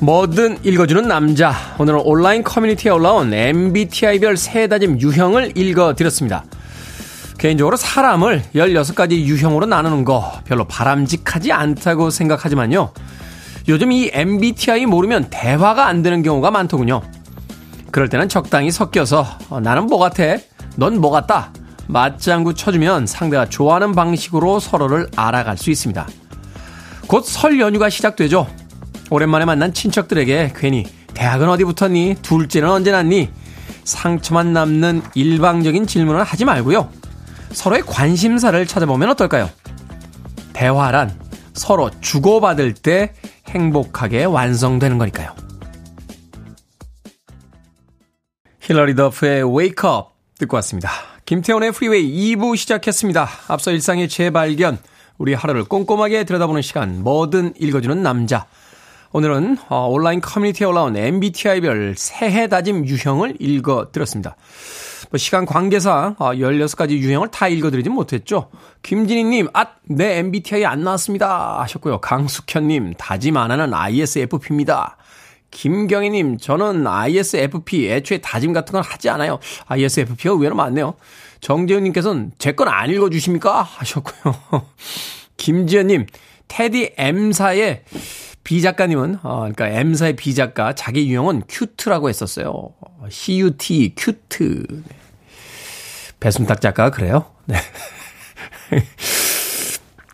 [0.00, 1.54] 뭐든 읽어주는 남자.
[1.78, 6.44] 오늘은 온라인 커뮤니티에 올라온 MBTI별 새 다짐 유형을 읽어드렸습니다.
[7.36, 12.92] 개인적으로 사람을 16가지 유형으로 나누는 거 별로 바람직하지 않다고 생각하지만요.
[13.68, 17.02] 요즘 이 MBTI 모르면 대화가 안 되는 경우가 많더군요.
[17.90, 20.38] 그럴 때는 적당히 섞여서 어, 나는 뭐 같아?
[20.76, 21.52] 넌 뭐 같다?
[21.88, 26.06] 맞장구 쳐주면 상대가 좋아하는 방식으로 서로를 알아갈 수 있습니다.
[27.06, 28.46] 곧 설 연휴가 시작되죠.
[29.10, 32.16] 오랜만에 만난 친척들에게 괜히 대학은 어디 붙었니?
[32.22, 33.28] 둘째는 언제 났니?
[33.84, 36.88] 상처만 남는 일방적인 질문을 하지 말고요.
[37.52, 39.50] 서로의 관심사를 찾아보면 어떨까요?
[40.52, 41.18] 대화란
[41.52, 43.12] 서로 주고받을 때
[43.48, 45.34] 행복하게 완성되는 거니까요.
[48.60, 50.90] 힐러리 더프의 Wake Up 듣고 왔습니다.
[51.26, 53.28] 김태훈의 프리웨이 2부 시작했습니다.
[53.48, 54.78] 앞서 일상의 재발견,
[55.18, 58.46] 우리 하루를 꼼꼼하게 들여다보는 시간, 뭐든 읽어주는 남자.
[59.12, 64.36] 오늘은 어, 온라인 커뮤니티에 올라온 MBTI별 새해 다짐 유형을 읽어드렸습니다.
[65.10, 68.50] 뭐 시간 관계상 16가지 유형을 다 읽어드리진 못했죠.
[68.82, 71.60] 김진희님, 아, 내 MBTI 안 나왔습니다.
[71.60, 71.98] 하셨고요.
[72.00, 74.96] 강숙현님, 다짐 안 하는 ISFP입니다.
[75.50, 79.40] 김경희님, 저는 ISFP, 애초에 다짐 같은 건 하지 않아요.
[79.66, 80.94] ISFP가 의외로 많네요.
[81.40, 83.62] 정재훈님께서는 제 건 안 읽어주십니까?
[83.62, 84.36] 하셨고요.
[85.36, 86.06] 김지현님,
[86.46, 87.82] 테디 M사의
[88.50, 92.74] B 작가님은, 어, 그러니까 M사의 B 작가, 자기 유형은 cute라고 했었어요.
[93.08, 94.66] CUT, cute.
[94.68, 94.96] 네.
[96.18, 97.26] 배순탁 작가가 그래요?
[97.44, 97.58] 네.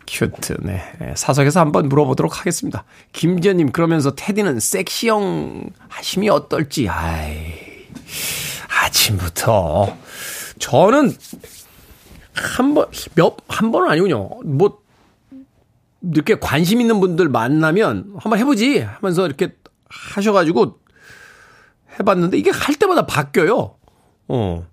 [0.05, 0.83] cute, 네.
[1.15, 2.83] 사석에서 한번 물어보도록 하겠습니다.
[3.11, 7.55] 김지현님, 그러면서 테디는 섹시형 하심이 어떨지, 아이.
[8.69, 9.97] 아침부터.
[10.59, 11.11] 저는
[12.35, 14.29] 한 번, 몇, 한 번은 아니군요.
[14.45, 14.77] 뭐,
[16.01, 19.55] 이렇게 관심 있는 분들 만나면 한번 해보지 하면서 이렇게
[19.89, 20.79] 하셔가지고
[21.99, 23.75] 해봤는데 이게 할 때마다 바뀌어요.
[24.27, 24.67] 어.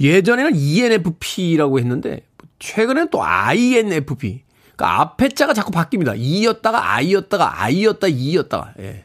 [0.00, 2.26] 예전에는 ENFP라고 했는데
[2.58, 4.42] 최근에는 또 INFP.
[4.76, 6.16] 그러니까 앞에 자가 자꾸 바뀝니다.
[6.16, 8.74] E였다가 I였다가 I였다 E였다가.
[8.78, 9.04] 예.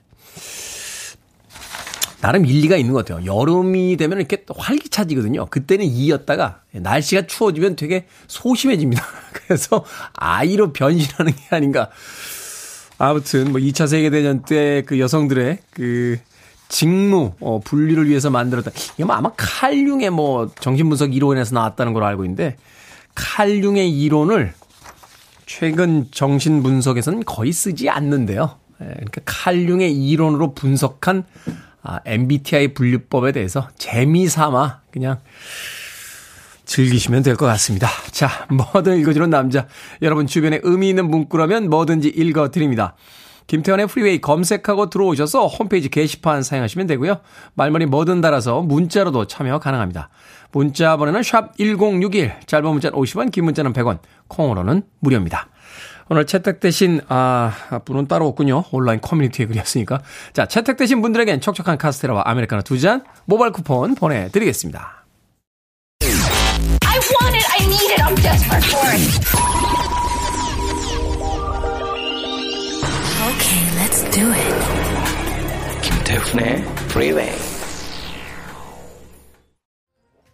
[2.23, 3.25] 나름 일리가 있는 것 같아요.
[3.25, 5.47] 여름이 되면 이렇게 활기차지거든요.
[5.47, 9.03] 그때는 E였다가 날씨가 추워지면 되게 소심해집니다.
[9.33, 9.83] 그래서
[10.13, 11.89] I로 변신하는 게 아닌가.
[12.97, 16.17] 아무튼 뭐 2차 세계대전 때 그 여성들의 그
[16.69, 18.71] 직무 어, 분리를 위해서 만들었다.
[18.93, 22.55] 이게 뭐 아마 칼융의 뭐 정신분석 이론에서 나왔다는 걸로 알고 있는데
[23.15, 24.53] 칼융의 이론을
[25.45, 28.55] 최근 정신분석에서는 거의 쓰지 않는데요.
[28.79, 31.25] 예, 그러니까 칼융의 이론으로 분석한
[31.83, 35.19] 아, MBTI 분류법에 대해서 재미삼아 그냥
[36.65, 37.89] 즐기시면 될 것 같습니다.
[38.11, 39.67] 자, 뭐든 읽어주는 남자.
[40.01, 42.95] 여러분 주변에 의미 있는 문구라면 뭐든지 읽어드립니다.
[43.47, 47.17] 김태환의 프리웨이 검색하고 들어오셔서 홈페이지 게시판 사용하시면 되고요.
[47.55, 50.09] 말머리 뭐든 달아서 문자로도 참여 가능합니다.
[50.53, 55.49] 문자 번호는 샵 1061, 짧은 문자는 50원, 긴 문자는 100원, 콩으로는 무료입니다.
[56.09, 57.51] 오늘 채택되신, 아,
[57.85, 58.65] 분은 따로 없군요.
[58.71, 60.01] 온라인 커뮤니티에 그렸으니까.
[60.33, 65.05] 자, 채택되신 분들에겐 촉촉한 카스테라와 아메리카노 두 잔 모바일 쿠폰 보내드리겠습니다.
[66.01, 67.45] I want it.
[67.49, 68.01] I need it.
[68.03, 69.03] I'm desperate for it.
[73.23, 74.53] Okay, let's do it.
[75.81, 77.33] 김태훈의 Freeway.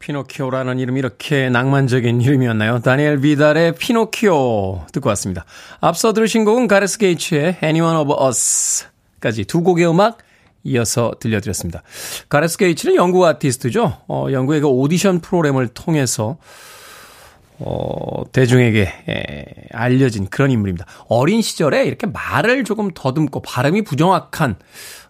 [0.09, 2.79] 피노키오라는 이름이 이렇게 낭만적인 이름이었나요?
[2.79, 5.45] 다니엘 비달의 피노키오 듣고 왔습니다.
[5.81, 10.17] 앞서 들으신 곡은 가레스 게이츠의 Anyone of Us까지 두 곡의 음악
[10.63, 11.83] 이어서 들려드렸습니다.
[12.27, 13.97] 가레스 게이츠는 영국 아티스트죠.
[14.07, 16.37] 어, 영국의 그 오디션 프로그램을 통해서
[17.59, 20.87] 어, 대중에게 에, 알려진 그런 인물입니다.
[21.07, 24.55] 어린 시절에 이렇게 말을 조금 더듬고 발음이 부정확한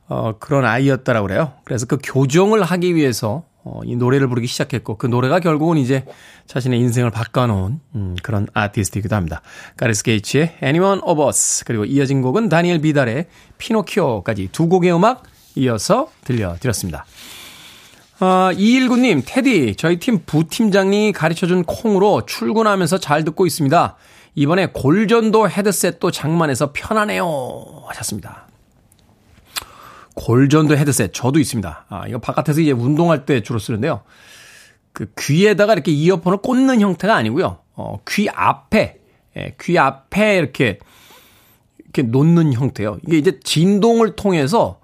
[0.10, 1.54] 어, 그런 아이였다라고 그래요.
[1.64, 6.06] 그래서 그 교정을 하기 위해서 어, 이 노래를 부르기 시작했고 그 노래가 결국은 이제
[6.48, 9.42] 자신의 인생을 바꿔놓은 음, 그런 아티스트이기도 합니다.
[9.78, 15.24] 가레스 게이츠의 Anyone of Us 그리고 이어진 곡은 다니엘 비달의 피노키오까지 두 곡의 음악
[15.56, 17.06] 이어서 들려드렸습니다.
[18.22, 23.96] 아, 219님, 테디, 저희 팀 부팀장님이 가르쳐준 콩으로 출근하면서 잘 듣고 있습니다.
[24.36, 27.84] 이번에 골전도 헤드셋도 장만해서 편하네요.
[27.88, 28.49] 하셨습니다.
[30.20, 31.86] 골전도 헤드셋, 저도 있습니다.
[31.88, 34.02] 아, 이거 바깥에서 이제 운동할 때 주로 쓰는데요.
[34.92, 37.60] 그 귀에다가 이렇게 이어폰을 꽂는 형태가 아니고요.
[37.76, 39.00] 어, 귀 앞에,
[39.38, 40.80] 예, 귀 앞에 이렇게,
[41.84, 43.00] 이렇게 놓는 형태요.
[43.08, 44.82] 이게 이제 진동을 통해서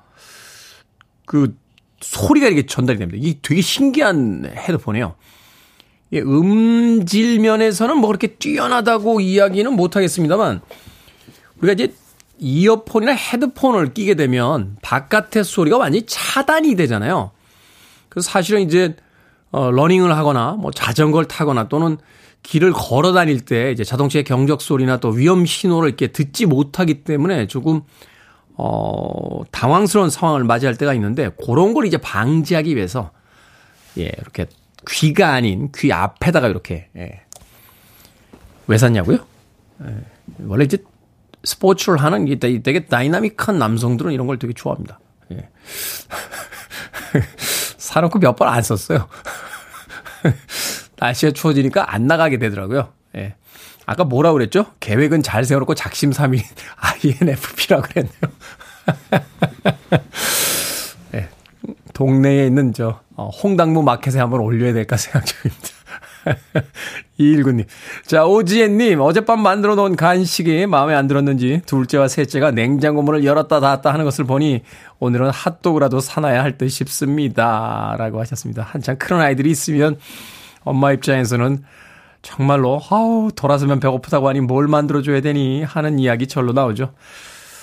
[1.25, 1.57] 그
[1.99, 3.19] 소리가 이렇게 전달이 됩니다.
[3.21, 5.15] 이게 되게 신기한 헤드폰이에요.
[6.13, 10.61] 예, 음질 면에서는 뭐 그렇게 뛰어나다고 이야기는 못 하겠습니다만
[11.57, 11.93] 우리가 이제
[12.37, 17.31] 이어폰이나 헤드폰을 끼게 되면 바깥의 소리가 완전히 차단이 되잖아요.
[18.09, 18.95] 그래서 사실은 이제
[19.51, 21.97] 어 러닝을 하거나 뭐 자전거를 타거나 또는
[22.43, 27.47] 길을 걸어 다닐 때 이제 자동차의 경적 소리나 또 위험 신호를 이렇게 듣지 못하기 때문에
[27.47, 27.81] 조금
[28.57, 33.11] 어, 당황스러운 상황을 맞이할 때가 있는데 그런 걸 이제 방지하기 위해서
[33.97, 34.45] 예, 이렇게
[34.87, 37.21] 귀가 아닌 귀 앞에다가 이렇게 예.
[38.67, 39.17] 왜 샀냐고요?
[39.83, 39.95] 예.
[40.45, 40.77] 원래 이제
[41.45, 44.99] 스포츠를 하는 게 되게 다이나믹한 남성들은 이런 걸 되게 좋아합니다.
[45.31, 45.49] 예.
[47.77, 49.07] 사놓고 몇 번 안 썼어요.
[50.97, 52.89] 날씨가 추워지니까 안 나가게 되더라고요.
[53.15, 53.35] 예.
[53.85, 54.65] 아까 뭐라 그랬죠?
[54.79, 56.41] 계획은 잘 세워놓고 작심삼일
[57.03, 58.21] INFP라고 그랬네요.
[61.11, 61.29] 네.
[61.93, 65.69] 동네에 있는 저 어, 홍당무 마켓에 한번 올려야 될까 생각 중입니다.
[67.19, 67.65] 219님.
[68.05, 73.93] 자, 오지엔님, 어젯밤 만들어 놓은 간식이 마음에 안 들었는지 둘째와 셋째가 냉장고 문을 열었다 닫았다
[73.93, 74.63] 하는 것을 보니
[74.99, 77.95] 오늘은 핫도그라도 사놔야 할 듯 싶습니다.
[77.97, 78.63] 라고 하셨습니다.
[78.63, 79.97] 한창 큰 아이들이 있으면
[80.63, 81.63] 엄마 입장에서는
[82.21, 86.93] 정말로 아우 돌아서면 배고프다고 하니 뭘 만들어줘야 되니 하는 이야기 절로 나오죠.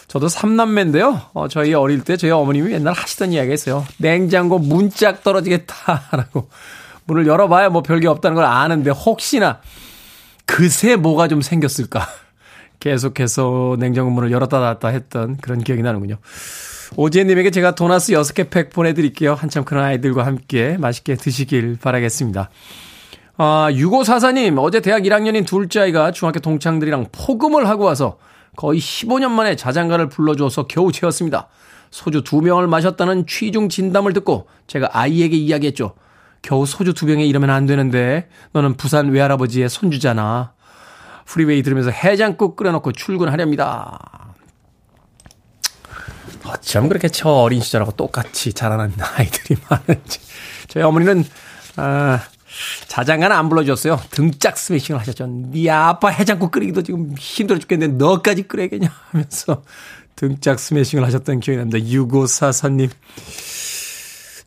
[0.08, 1.20] 저도 삼남매인데요.
[1.32, 3.84] 어, 저희 어릴 때 저희 어머님이 맨날 하시던 이야기가 있어요.
[3.96, 6.48] 냉장고 문짝 떨어지겠다라고
[7.04, 9.60] 문을 열어봐야 뭐 별게 없다는 걸 아는데 혹시나
[10.46, 12.06] 그새 뭐가 좀 생겼을까
[12.80, 16.16] 계속해서 냉장고 문을 열었다 닫았다 했던 그런 기억이 나는군요.
[16.96, 19.34] 오지혜님에게 제가 도나스 6개 팩 보내드릴게요.
[19.34, 22.50] 한참 큰 아이들과 함께 맛있게 드시길 바라겠습니다.
[23.38, 28.18] 아, 6544님, 어제 대학 1학년인 둘째 아이가 중학교 동창들이랑 포금을 하고 와서
[28.56, 31.48] 거의 15년 만에 자장가를 불러줘서 겨우 채웠습니다.
[31.90, 35.94] 소주 두 병을 마셨다는 취중 진담을 듣고 제가 아이에게 이야기했죠.
[36.42, 40.52] 겨우 소주 두 병에 이러면 안 되는데 너는 부산 외할아버지의 손주잖아.
[41.24, 43.98] 프리웨이 들으면서 해장국 끓여놓고 출근하렵니다.
[46.44, 50.20] 어쩜 그렇게 저 어린 시절하고 똑같이 자라는 아이들이 많은지.
[50.66, 51.24] 저희 어머니는,
[51.76, 52.20] 아,
[52.88, 54.00] 자장가는 안 불러줬어요.
[54.10, 55.26] 등짝 스매싱을 하셨죠.
[55.52, 59.62] 네 아빠 해장국 끓이기도 지금 힘들어 죽겠는데 너까지 끓여야겠냐 하면서
[60.16, 61.78] 등짝 스매싱을 하셨던 기억이 납니다.
[61.78, 62.90] 유고사사님.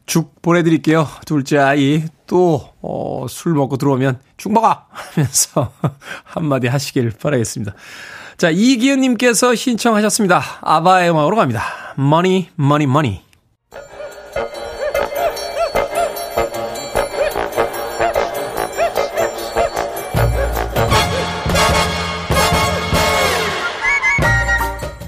[0.06, 1.08] 죽 보내드릴게요.
[1.26, 4.86] 둘째 아이 또, 어, 술 먹고 들어오면 죽 먹어!
[4.90, 5.72] 하면서
[6.24, 7.74] 한마디 하시길 바라겠습니다.
[8.38, 10.42] 자, 이기은님께서 신청하셨습니다.
[10.62, 11.64] 아바의 음악으로 갑니다.
[11.98, 13.25] Money, money, money.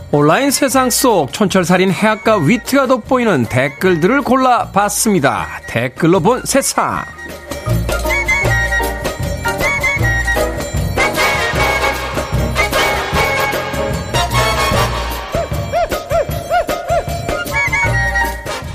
[0.09, 5.59] 온라인 세상 속 촌철살인 해악과 위트가 돋보이는 댓글들을 골라봤습니다.
[5.67, 7.03] 댓글로 본 세상.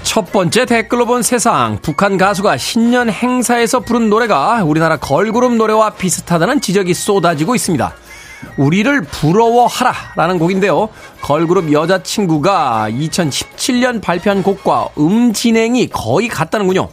[0.03, 1.79] 첫 번째 댓글로 본 세상.
[1.81, 8.02] 북한 가수가 신년 행사에서 부른 노래가 우리나라 걸그룹 노래와 비슷하다는 지적이 쏟아지고 있습니다.
[8.57, 10.89] 우리를 부러워하라 라는 곡인데요.
[11.23, 16.89] 걸그룹 여자친구가 2017년 발표한 곡과 음 진행이 거의 같다는군요.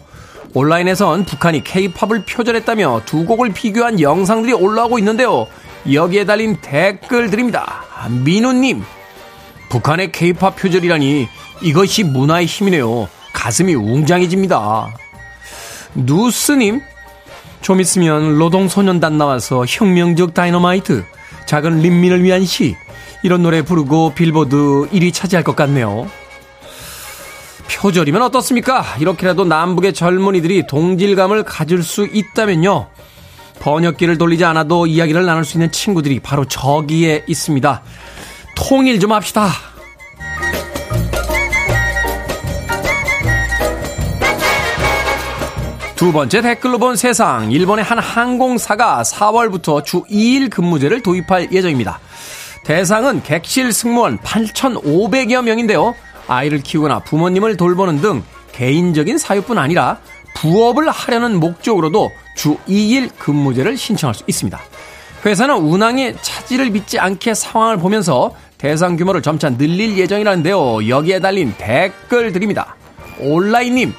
[0.54, 5.48] 온라인에선 북한이 케이팝을 표절했다며 두 곡을 비교한 영상들이 올라오고 있는데요.
[5.92, 7.84] 여기에 달린 댓글들입니다.
[8.24, 8.84] 민우님,
[9.70, 11.28] 북한의 케이팝 표절이라니
[11.62, 13.08] 이것이 문화의 힘이네요.
[13.34, 14.88] 가슴이 웅장해집니다.
[15.96, 16.82] 누스님,
[17.62, 21.06] 좀 있으면 노동소년단 나와서 혁명적 다이너마이트,
[21.50, 22.76] 작은 린민을 위한 시,
[23.24, 24.56] 이런 노래 부르고 빌보드
[24.92, 26.08] 1위 차지할 것 같네요.
[27.68, 28.86] 표절이면 어떻습니까?
[29.00, 32.90] 이렇게라도 남북의 젊은이들이 동질감을 가질 수 있다면요.
[33.62, 37.82] 번역기를 돌리지 않아도 이야기를 나눌 수 있는 친구들이 바로 저기에 있습니다.
[38.56, 39.50] 통일 좀 합시다.
[46.00, 47.52] 두 번째 댓글로 본 세상.
[47.52, 52.00] 일본의 한 항공사가 4월부터 주 2일 근무제를 도입할 예정입니다.
[52.64, 55.94] 대상은 객실 승무원 8,500여 명인데요.
[56.30, 60.00] 아이를 키우거나 부모님을 돌보는 등 개인적인 사유뿐 아니라
[60.36, 64.58] 부업을 하려는 목적으로도 주 2일 근무제를 신청할 수 있습니다.
[65.26, 70.88] 회사는 운항에 차질을 빚지 않게 상황을 보면서 대상 규모를 점차 늘릴 예정이라는데요.
[70.88, 72.78] 여기에 달린 댓글들입니다.
[73.20, 73.94] 온라인님,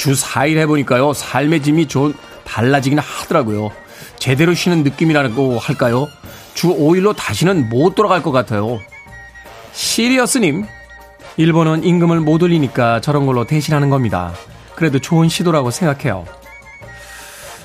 [0.00, 3.70] 주 4일 해보니까요, 삶의 짐이 좀 달라지긴 하더라고요.
[4.16, 6.08] 제대로 쉬는 느낌이라고 할까요?
[6.54, 8.80] 주 5일로 다시는 못 돌아갈 것 같아요.
[9.72, 10.64] 시리어스님,
[11.36, 14.32] 일본은 임금을 못 올리니까 저런 걸로 대신하는 겁니다.
[14.74, 16.24] 그래도 좋은 시도라고 생각해요.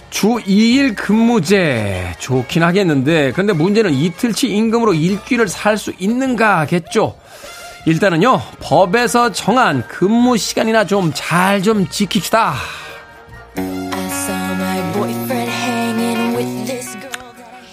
[0.10, 7.16] 주 2일 근무제 좋긴 하겠는데, 근데 문제는 이틀치 임금으로 일주를 살 수 있는가겠죠?
[7.86, 12.54] 일단은요, 법에서 정한 근무 시간이나 좀 잘좀 지킵시다.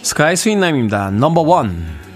[0.03, 1.11] 스카이 스윗남입니다.
[1.13, 2.12] number one.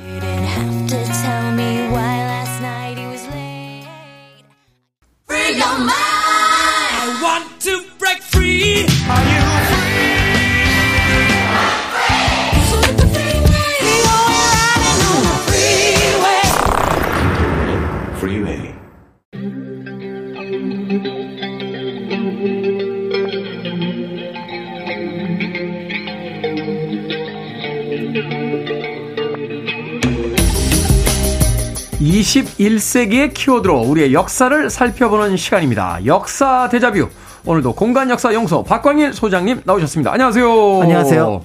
[32.27, 36.05] 21세기의 키워드로 우리의 역사를 살펴보는 시간입니다.
[36.07, 37.09] 역사 대자뷰.
[37.45, 40.13] 오늘도 공간 역사 용서 박광일 소장님 나오셨습니다.
[40.13, 40.83] 안녕하세요.
[40.83, 41.45] 안녕하세요.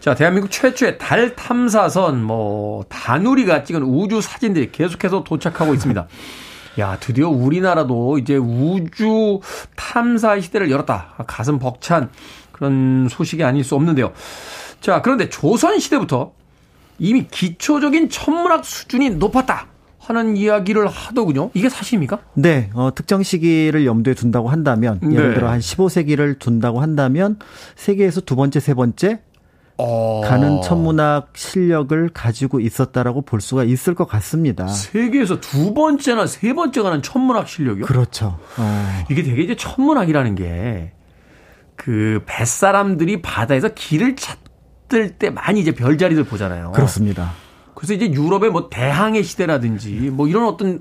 [0.00, 6.06] 자, 대한민국 최초의 달 탐사선 뭐 다누리가 찍은 우주 사진들이 계속해서 도착하고 있습니다.
[6.78, 9.40] 야, 드디어 우리나라도 이제 우주
[9.76, 11.14] 탐사 시대를 열었다.
[11.26, 12.10] 가슴 벅찬
[12.52, 14.12] 그런 소식이 아닐 수 없는데요.
[14.82, 16.32] 자, 그런데 조선 시대부터
[16.98, 19.68] 이미 기초적인 천문학 수준이 높았다.
[20.06, 21.50] 하는 이야기를 하더군요.
[21.54, 22.18] 이게 사실입니까?
[22.34, 25.34] 네, 어, 특정 시기를 염두에 둔다고 한다면, 예를 네.
[25.34, 27.38] 들어 한 15세기를 둔다고 한다면,
[27.74, 29.20] 세계에서 두 번째, 세 번째
[29.78, 30.22] 어...
[30.24, 34.66] 가는 천문학 실력을 가지고 있었다라고 볼 수가 있을 것 같습니다.
[34.68, 37.84] 세계에서 두 번째나 세 번째 가는 천문학 실력이요?
[37.84, 38.38] 그렇죠.
[38.56, 40.92] 어, 이게 되게 이제 천문학이라는 게
[41.76, 46.72] 그 뱃사람들이 바다에서 길을 찾을 때 많이 이제 별자리들 보잖아요.
[46.72, 47.32] 그렇습니다.
[47.76, 50.80] 그래서 이제 유럽의 뭐 대항해 시대라든지 뭐 이런 어떤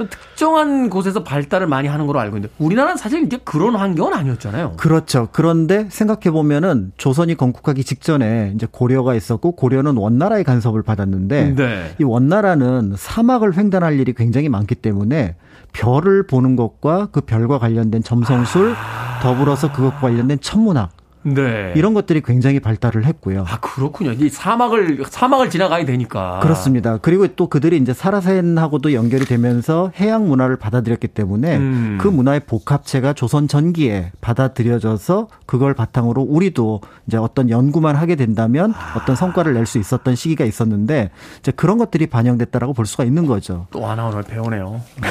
[0.00, 4.74] 어떤 특정한 곳에서 발달을 많이 하는 걸로 알고 있는데 우리나라는 사실 이제 그런 환경은 아니었잖아요.
[4.78, 5.28] 그렇죠.
[5.32, 11.94] 그런데 생각해 보면은 조선이 건국하기 직전에 이제 고려가 있었고 고려는 원나라의 간섭을 받았는데 네.
[12.00, 15.36] 이 원나라는 사막을 횡단할 일이 굉장히 많기 때문에
[15.72, 18.74] 별을 보는 것과 그 별과 관련된 점성술
[19.22, 21.72] 더불어서 그것과 관련된 천문학 네.
[21.76, 23.44] 이런 것들이 굉장히 발달을 했고요.
[23.48, 24.12] 아 그렇군요.
[24.12, 26.40] 이 사막을 사막을 지나가야 되니까.
[26.42, 26.98] 그렇습니다.
[26.98, 31.98] 그리고 또 그들이 이제 사라센하고도 연결이 되면서 해양 문화를 받아들였기 때문에 음.
[32.00, 39.16] 그 문화의 복합체가 조선 전기에 받아들여져서 그걸 바탕으로 우리도 이제 어떤 연구만 하게 된다면 어떤
[39.16, 43.68] 성과를 낼 수 있었던 시기가 있었는데 이제 그런 것들이 반영됐다라고 볼 수가 있는 거죠.
[43.70, 44.80] 또 하나 오늘 배우네요.
[45.00, 45.08] 네.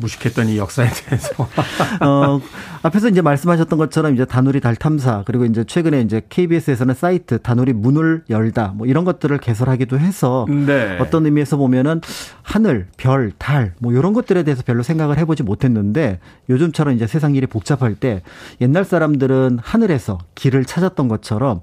[0.00, 1.46] 무식했던 이 역사에 대해서.
[2.00, 2.40] 어,
[2.82, 7.72] 앞에서 이제 말씀하셨던 것처럼 이제 다누리 달 탐사 그리고 이제 최근에 이제 KBS에서는 사이트 다누리
[7.72, 10.96] 문을 열다 뭐 이런 것들을 개설하기도 해서 네.
[11.00, 12.00] 어떤 의미에서 보면은
[12.42, 17.48] 하늘, 별, 달 뭐 이런 것들에 대해서 별로 생각을 해보지 못했는데 요즘처럼 이제 세상 일이
[17.48, 18.22] 복잡할 때
[18.60, 21.62] 옛날 사람들은 하늘에서 길을 찾았던 것처럼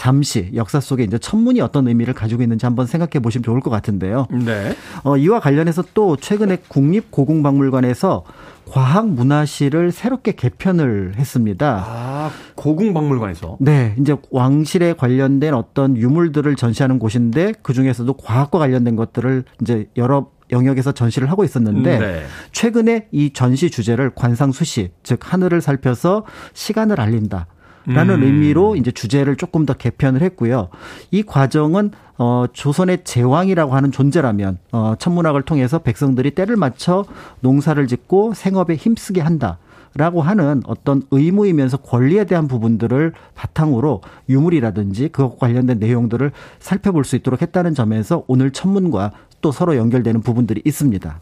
[0.00, 4.28] 잠시 역사 속에 이제 천문이 어떤 의미를 가지고 있는지 한번 생각해 보시면 좋을 것 같은데요.
[4.30, 4.74] 네.
[5.04, 8.24] 어, 이와 관련해서 또 최근에 국립고궁박물관에서
[8.66, 11.84] 과학 문화실을 새롭게 개편을 했습니다.
[11.86, 13.58] 아 고궁박물관에서.
[13.60, 20.30] 네, 이제 왕실에 관련된 어떤 유물들을 전시하는 곳인데 그 중에서도 과학과 관련된 것들을 이제 여러
[20.50, 22.22] 영역에서 전시를 하고 있었는데 네.
[22.52, 26.24] 최근에 이 전시 주제를 관상 수시, 즉 하늘을 살펴서
[26.54, 27.48] 시간을 알린다.
[27.86, 28.22] 라는 음.
[28.22, 30.68] 의미로 이제 주제를 조금 더 개편을 했고요.
[31.10, 37.04] 이 과정은 어 조선의 제왕이라고 하는 존재라면 어 천문학을 통해서 백성들이 때를 맞춰
[37.40, 39.58] 농사를 짓고 생업에 힘쓰게 한다.
[39.94, 46.30] 라고 하는 어떤 의무이면서 권리에 대한 부분들을 바탕으로 유물이라든지 그것과 관련된 내용들을
[46.60, 49.10] 살펴볼 수 있도록 했다는 점에서 오늘 천문과
[49.40, 51.18] 또 서로 연결되는 부분들이 있습니다.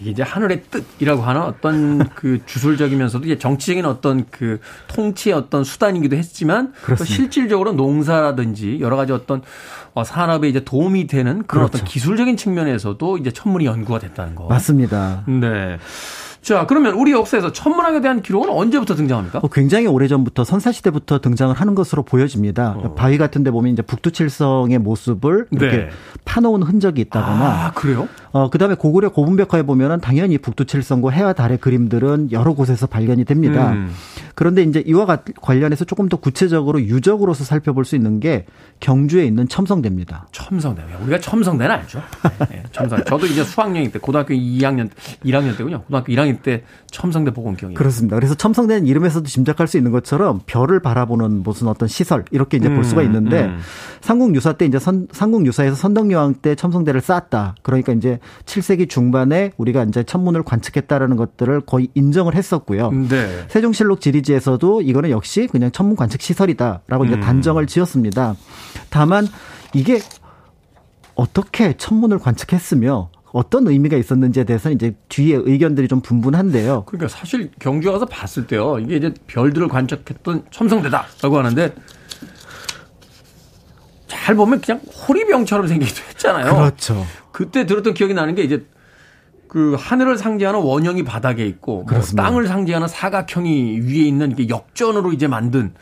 [0.00, 4.58] 이게 이제 하늘의 뜻이라고 하는 어떤 그 주술적이면서도 이제 정치적인 어떤 그
[4.88, 6.72] 통치의 어떤 수단이기도 했지만.
[7.04, 9.42] 실질적으로 농사라든지 여러 가지 어떤
[9.94, 11.92] 어, 산업에 이제 도움이 되는 그런 어떤 그렇죠.
[11.92, 14.48] 기술적인 측면에서도 이제 천문이 연구가 됐다는 거.
[14.48, 15.24] 맞습니다.
[15.28, 15.78] 네.
[16.42, 19.38] 자, 그러면 우리 역사에서 천문학에 대한 기록은 언제부터 등장합니까?
[19.42, 22.76] 어, 굉장히 오래전부터 선사시대부터 등장을 하는 것으로 보여집니다.
[22.96, 25.88] 바위 같은 데 보면 이제 북두칠성의 모습을 이렇게 네.
[26.24, 28.08] 파놓은 흔적이 있다거나 아, 그래요?
[28.32, 33.70] 어, 그 다음에 고구려 고분백화에 보면은 당연히 북두칠성과 해와 달의 그림들은 여러 곳에서 발견이 됩니다.
[33.72, 33.92] 음.
[34.34, 38.46] 그런데 이제 이와 가- 관련해서 조금 더 구체적으로 유적으로서 살펴볼 수 있는 게
[38.80, 40.26] 경주에 있는 첨성대입니다.
[40.32, 40.82] 첨성대.
[41.02, 42.02] 우리가 첨성대는 알죠.
[42.40, 43.04] 네, 네, 첨성대.
[43.04, 44.88] 저도 이제 수학여행 때 고등학교 2학년
[45.24, 45.82] 1학년 때군요.
[45.82, 47.74] 고등학교 1학년 때 첨성대 보고 온 기억이.
[47.74, 48.16] 그렇습니다.
[48.16, 52.84] 그래서 첨성대는 이름에서도 짐작할 수 있는 것처럼 별을 바라보는 무슨 어떤 시설 이렇게 이제 볼
[52.84, 53.58] 수가 음, 있는데 음.
[54.00, 57.54] 삼국유사 때 이제 선, 삼국유사에서 선덕여왕 때 첨성대를 쌓았다.
[57.62, 62.90] 그러니까 이제 7세기 중반에 우리가 이제 천문을 관측했다라는 것들을 거의 인정을 했었고요.
[62.90, 63.44] 네.
[63.48, 67.20] 세종실록 지리지에서도 이거는 역시 그냥 천문 관측 시설이다라고 이제 음.
[67.20, 68.34] 단정을 지었습니다.
[68.90, 69.26] 다만
[69.74, 70.00] 이게
[71.14, 76.84] 어떻게 천문을 관측했으며 어떤 의미가 있었는지에 대해서는 이제 뒤에 의견들이 좀 분분한데요.
[76.86, 78.78] 그러니까 사실 경주에 가서 봤을 때요.
[78.78, 81.74] 이게 이제 별들을 관측했던 첨성대다라고 하는데
[84.06, 86.54] 잘 보면 그냥 호리병처럼 생기기도 했잖아요.
[86.54, 87.06] 그렇죠.
[87.32, 88.66] 그때 들었던 기억이 나는 게 이제
[89.48, 92.00] 그 하늘을 상징하는 원형이 바닥에 있고 뭐.
[92.16, 95.74] 땅을 상징하는 사각형이 위에 있는 이게 역전으로 이제 만든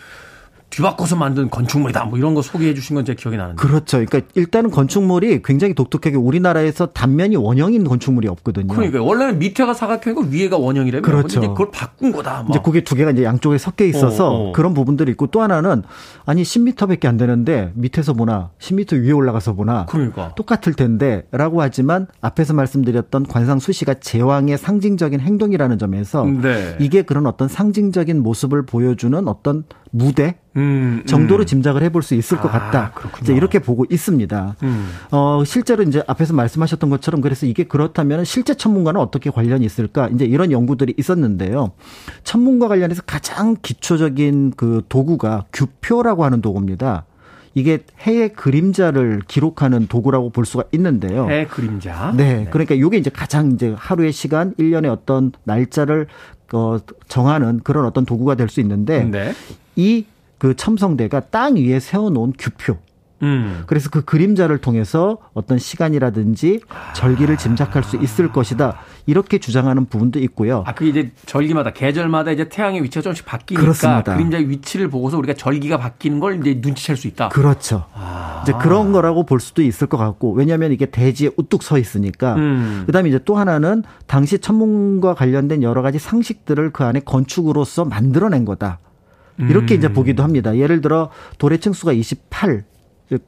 [0.70, 2.04] 뒤바꿔서 만든 건축물이다.
[2.04, 3.60] 뭐 이런 거 소개해 주신 건 제 기억이 나는데.
[3.60, 3.96] 그렇죠.
[4.04, 8.68] 그러니까 일단은 건축물이 굉장히 독특하게 우리나라에서 단면이 원형인 건축물이 없거든요.
[8.68, 11.38] 그러니까 원래는 밑에가 사각형이고 위에가 원형이라면 그렇죠.
[11.40, 12.42] 이제 그걸 바꾼 거다.
[12.42, 12.50] 뭐.
[12.50, 14.52] 이제 그게 두 개가 이제 양쪽에 섞여 있어서 어, 어.
[14.52, 15.82] 그런 부분들이 있고 또 하나는
[16.26, 20.34] 아니 10m밖에 안 되는데 밑에서 보나 10m 위에 올라가서 보나 그러니까.
[20.36, 26.76] 똑같을 텐데라고 하지만 앞에서 말씀드렸던 관상 수시가 제왕의 상징적인 행동이라는 점에서 네.
[26.78, 31.46] 이게 그런 어떤 상징적인 모습을 보여주는 어떤 무대 음, 정도로 음.
[31.46, 32.90] 짐작을 해볼 수 있을 것 아, 같다.
[32.94, 33.22] 그렇군요.
[33.22, 34.56] 이제 이렇게 보고 있습니다.
[34.64, 34.88] 음.
[35.12, 40.08] 어, 실제로 이제 앞에서 말씀하셨던 것처럼 그래서 이게 그렇다면 실제 천문과는 어떻게 관련이 있을까?
[40.08, 41.72] 이제 이런 연구들이 있었는데요.
[42.24, 47.04] 천문과 관련해서 가장 기초적인 그 도구가 규표라고 하는 도구입니다.
[47.54, 51.28] 이게 해의 그림자를 기록하는 도구라고 볼 수가 있는데요.
[51.28, 52.12] 해 그림자.
[52.16, 52.46] 네.
[52.50, 56.06] 그러니까 요게 이제 가장 이제 하루의 시간, 일년의 어떤 날짜를
[56.52, 56.78] 어,
[57.08, 59.32] 정하는 그런 어떤 도구가 될 수 있는데 네.
[59.76, 60.04] 이
[60.40, 62.78] 그 첨성대가 땅 위에 세워놓은 규표.
[63.22, 63.64] 음.
[63.66, 66.60] 그래서 그 그림자를 통해서 어떤 시간이라든지
[66.94, 68.78] 절기를 짐작할 수 있을 것이다.
[69.04, 70.64] 이렇게 주장하는 부분도 있고요.
[70.66, 74.14] 아, 그게 이제 절기마다 계절마다 이제 태양의 위치가 조금씩 바뀌니까 그렇습니다.
[74.14, 77.28] 그림자의 위치를 보고서 우리가 절기가 바뀌는 걸 이제 눈치챌 수 있다.
[77.28, 77.84] 그렇죠.
[78.42, 82.36] 이제 그런 거라고 볼 수도 있을 것 같고 왜냐하면 이게 대지에 우뚝 서 있으니까.
[82.36, 82.84] 음.
[82.86, 88.78] 그다음에 이제 또 하나는 당시 천문과 관련된 여러 가지 상식들을 그 안에 건축으로서 만들어낸 거다.
[89.48, 89.78] 이렇게 음.
[89.78, 90.56] 이제 보기도 합니다.
[90.56, 92.64] 예를 들어 돌의 층수가 28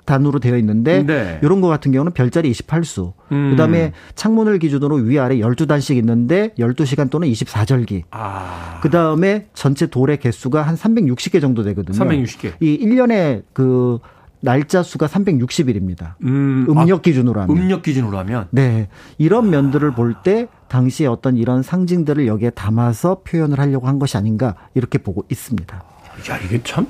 [0.05, 1.41] 단으로 되어 있는데 네.
[1.43, 3.15] 이런 거 같은 경우는 별자리 28수.
[3.33, 3.51] 음.
[3.51, 8.03] 그다음에 창문을 기준으로 위아래 12단씩 있는데 12시간 또는 24절기.
[8.13, 8.79] 아.
[8.83, 11.99] 그다음에 전체 돌의 개수가 한 360개 정도 되거든요.
[11.99, 12.53] 360개.
[12.61, 13.99] 이 1년에 그
[14.41, 16.15] 날짜 수가 360일입니다.
[16.25, 17.57] 음, 음력 아, 기준으로 하면.
[17.57, 18.89] 음력 기준으로 하면 네.
[19.19, 24.55] 이런 면들을 볼 때 당시에 어떤 이런 상징들을 여기에 담아서 표현을 하려고 한 것이 아닌가
[24.75, 25.83] 이렇게 보고 있습니다.
[26.31, 26.87] 야, 이게 참.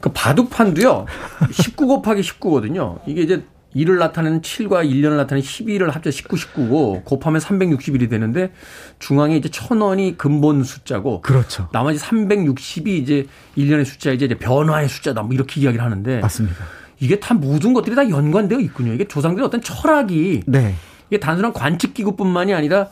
[0.00, 1.06] 그 바둑판도요.
[1.50, 3.00] 19 곱하기 19거든요.
[3.06, 8.50] 이게 이제 일을 나타내는 7과 1년을 나타내는 12를 합쳐 19, 19고 곱하면 360일이 되는데
[8.98, 11.68] 중앙에 이제 천 원이 근본 숫자고 그렇죠.
[11.72, 13.26] 나머지 360이 이제
[13.56, 16.56] 1년의 숫자 이제 변화의 숫자다 뭐 이렇게 이야기를 하는데 맞습니다.
[17.00, 18.94] 이게 다 모든 것들이 다 연관되어 있군요.
[18.94, 20.74] 이게 조상들의 어떤 철학이 네.
[21.10, 22.88] 이게 단순한 관측 기구뿐만이 아니라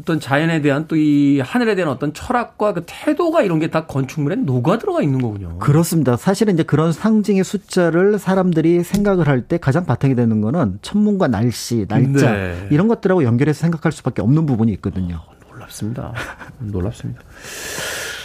[0.00, 4.36] 어떤 자연에 대한 또 이 하늘에 대한 어떤 철학과 그 태도가 이런 게 다 건축물에
[4.36, 5.58] 녹아 들어가 있는 거군요.
[5.58, 6.16] 그렇습니다.
[6.16, 11.86] 사실은 이제 그런 상징의 숫자를 사람들이 생각을 할 때 가장 바탕이 되는 거는 천문과 날씨,
[11.88, 12.68] 날짜 네.
[12.70, 15.20] 이런 것들하고 연결해서 생각할 수밖에 없는 부분이 있거든요.
[15.52, 16.12] 놀랍습니다.
[16.58, 17.20] 놀랍습니다.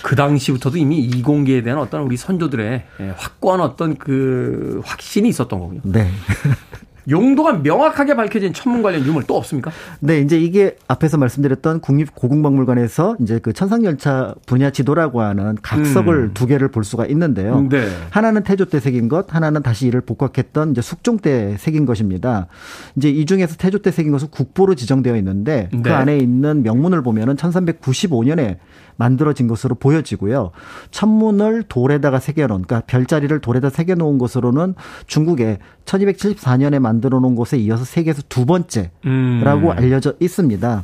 [0.03, 5.81] 그 당시부터도 이미 이공계에 대한 어떤 우리 선조들의 예, 확고한 어떤 그 확신이 있었던 거군요.
[5.83, 6.09] 네.
[7.09, 9.71] 용도가 명확하게 밝혀진 천문 관련 유물 또 없습니까?
[9.99, 16.31] 네, 이제 이게 앞에서 말씀드렸던 국립고궁박물관에서 이제 그 천상열차 분야 지도라고 하는 각석을 음.
[16.33, 17.67] 두 개를 볼 수가 있는데요.
[17.69, 17.87] 네.
[18.09, 22.47] 하나는 태조 때 새긴 것, 하나는 다시 이를 복각했던 이제 숙종 때 새긴 것입니다.
[22.95, 25.81] 이제 이 중에서 태조 때 새긴 것은 국보로 지정되어 있는데 네.
[25.81, 28.57] 그 안에 있는 명문을 보면은 1395년에
[28.95, 30.51] 만들어진 것으로 보여지고요.
[30.91, 34.75] 천문을 돌에다가 새겨놓은, 그러니까 별자리를 돌에다 새겨놓은 것으로는
[35.07, 39.71] 중국에 1274년에 만들어 놓은 곳에 이어서 세계에서 두 번째라고 음.
[39.71, 40.83] 알려져 있습니다.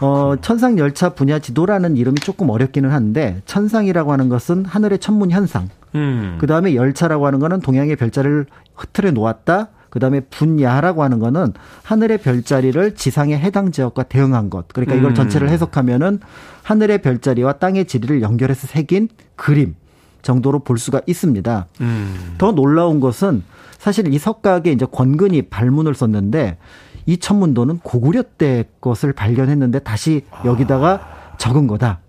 [0.00, 5.68] 어, 천상 열차 분야 지도라는 이름이 조금 어렵기는 한데 천상이라고 하는 것은 하늘의 천문 현상.
[5.94, 6.38] 음.
[6.40, 9.68] 그 다음에 열차라고 하는 거는 동양의 별자리를 흐트려 놓았다.
[9.90, 14.68] 그 다음에 분야라고 하는 거는 하늘의 별자리를 지상의 해당 지역과 대응한 것.
[14.68, 15.14] 그러니까 이걸 음.
[15.14, 16.20] 전체를 해석하면은
[16.62, 19.74] 하늘의 별자리와 땅의 지리를 연결해서 새긴 그림
[20.22, 21.66] 정도로 볼 수가 있습니다.
[21.80, 22.34] 음.
[22.38, 23.42] 더 놀라운 것은
[23.78, 26.58] 사실 이 석각에 이제 권근이 발문을 썼는데
[27.06, 32.00] 이 천문도는 고구려 때 것을 발견했는데 다시 여기다가 적은 거다.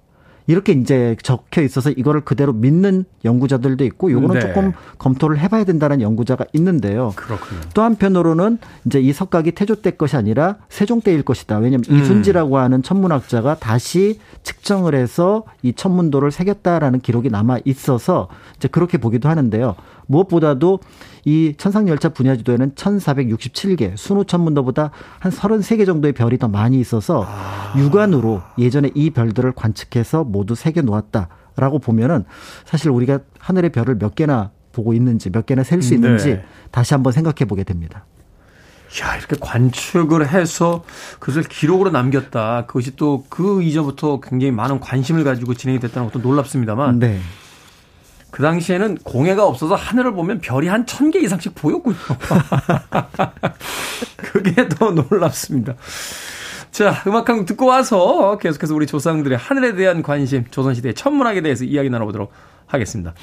[0.50, 4.40] 이렇게 이제 적혀 있어서 이거를 그대로 믿는 연구자들도 있고 요거는 네.
[4.40, 7.14] 조금 검토를 해봐야 된다는 연구자가 있는데요.
[7.16, 7.62] 그렇군요.
[7.76, 11.60] 또 한편으로는 이제 이 석각이 태조 때 것이 아니라 세종 때일 것이다.
[11.60, 11.98] 왜냐하면 음.
[11.98, 19.30] 이순지라고 하는 천문학자가 다시 측정을 해서 이 천문도를 새겼다라는 기록이 남아 있어서 이제 그렇게 보기도
[19.30, 19.76] 하는데요.
[20.08, 20.80] 무엇보다도
[21.30, 27.28] 이 천상열차 분야 지도에는 1467개, 순우 천문도보다 한 33개 정도의 별이 더 많이 있어서
[27.78, 32.26] 육안으로 예전에 이 별들을 관측해서 모두 새겨 놓았다라고 보면은
[32.66, 36.46] 사실 우리가 하늘의 별을 몇 개나 보고 있는지 몇 개나 셀 수 있는지 네.
[36.72, 38.06] 다시 한번 생각해 보게 됩니다.
[39.04, 40.84] 야, 이렇게 관측을 해서
[41.20, 42.66] 그것을 기록으로 남겼다.
[42.66, 47.20] 그것이 또 그 이전부터 굉장히 많은 관심을 가지고 진행이 됐다는 것도 놀랍습니다만 네.
[48.32, 51.98] 그 당시에는 공해가 없어서 하늘을 보면 별이 한 천 개 이상씩 보였군요.
[54.18, 55.76] 그게 더 놀랍습니다.
[56.72, 61.66] 자, 음악 한 곡 듣고 와서 계속해서 우리 조상들의 하늘에 대한 관심, 조선시대의 천문학에 대해서
[61.66, 62.32] 이야기 나눠보도록
[62.68, 63.14] 하겠습니다.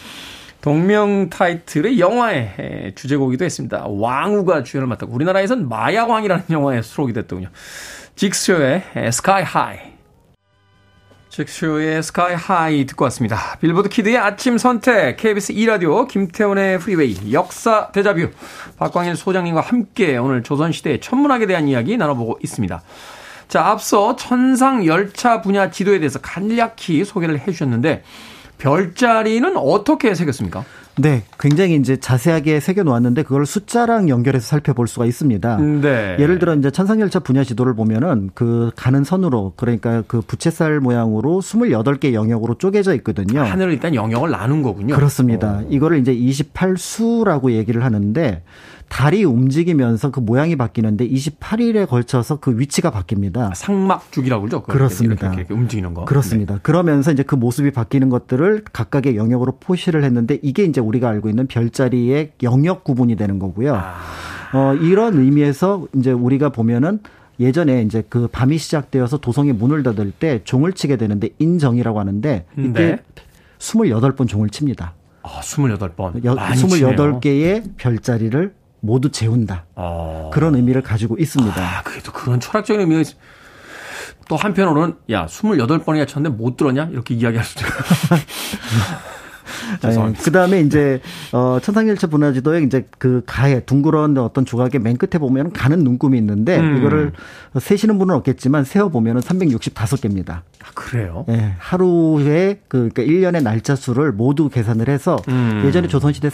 [0.60, 3.84] 동명 타이틀의 영화의 주제곡이기도 했습니다.
[3.86, 7.48] 왕우가 주연을 맡았고 우리나라에선 마야왕이라는 영화에 수록이 됐더군요.
[8.16, 8.82] Jigsaw의
[9.12, 9.78] Sky High.
[11.36, 13.58] Jigsaw의 Sky High 듣고 왔습니다.
[13.60, 18.30] 빌보드 키드의 아침 선택, KBS 2라디오, 김태훈의 프리웨이, 역사 데자뷰,
[18.78, 22.80] 박광일 소장님과 함께 오늘 조선시대의 천문학에 대한 이야기 나눠보고 있습니다.
[23.48, 28.02] 자, 앞서 천상 열차 분야 지도에 대해서 간략히 소개를 해 주셨는데,
[28.56, 30.64] 별자리는 어떻게 새겼습니까?
[30.98, 35.58] 네, 굉장히 이제 자세하게 새겨 놓았는데 그걸 숫자랑 연결해서 살펴볼 수가 있습니다.
[35.58, 36.16] 네.
[36.18, 42.14] 예를 들어 이제 천상열차 분야 지도를 보면은 그 가는 선으로 그러니까 그 부채살 모양으로 28개
[42.14, 43.42] 영역으로 쪼개져 있거든요.
[43.42, 44.94] 하늘을 일단 영역을 나눈 거군요.
[44.96, 45.58] 그렇습니다.
[45.58, 45.66] 어.
[45.68, 48.42] 이거를 이제 28수라고 얘기를 하는데
[48.88, 53.54] 달이 움직이면서 그 모양이 바뀌는데 28일에 걸쳐서 그 위치가 바뀝니다.
[53.54, 54.60] 상막죽이라고 그러죠.
[54.62, 55.26] 그걸 그렇습니다.
[55.26, 56.04] 이렇게, 이렇게 움직이는 거.
[56.04, 56.54] 그렇습니다.
[56.54, 56.60] 네.
[56.62, 61.46] 그러면서 이제 그 모습이 바뀌는 것들을 각각의 영역으로 표시를 했는데 이게 이제 우리가 알고 있는
[61.46, 63.74] 별자리의 영역 구분이 되는 거고요.
[63.74, 63.94] 아.
[64.54, 67.00] 어, 이런 의미에서 이제 우리가 보면은
[67.40, 72.72] 예전에 이제 그 밤이 시작되어서 도성이 문을 닫을 때 종을 치게 되는데 인정이라고 하는데 이때
[72.72, 72.98] 네.
[73.58, 74.94] 28번 종을 칩니다.
[75.22, 76.24] 아, 28번.
[76.24, 76.90] 여, 많이 치네요.
[76.90, 78.54] 28개의 별자리를
[78.86, 79.64] 모두 재운다.
[79.74, 80.30] 어.
[80.32, 81.60] 그런 의미를 가지고 있습니다.
[81.60, 83.08] 아, 그래도 그런 철학적인 의미가 있...
[84.28, 86.88] 또 한편으로는 야, 28번이나 쳤는데 못 들었냐?
[86.92, 87.72] 이렇게 이야기할 수도 있고.
[89.80, 90.22] 죄송합니다.
[90.22, 91.00] 그 다음에 이제,
[91.32, 96.58] 어, 천상열차 분화지도에 이제 그 가해, 둥그런 어떤 조각의 맨 끝에 보면 가는 눈금이 있는데,
[96.58, 96.76] 음.
[96.76, 97.12] 이거를
[97.58, 100.30] 세시는 분은 없겠지만, 세어보면은 365개입니다.
[100.30, 101.24] 아, 그래요?
[101.28, 105.62] 예, 하루에 그, 그러니까 1년의 날짜 수를 모두 계산을 해서, 음.
[105.64, 106.28] 예전에 조선시대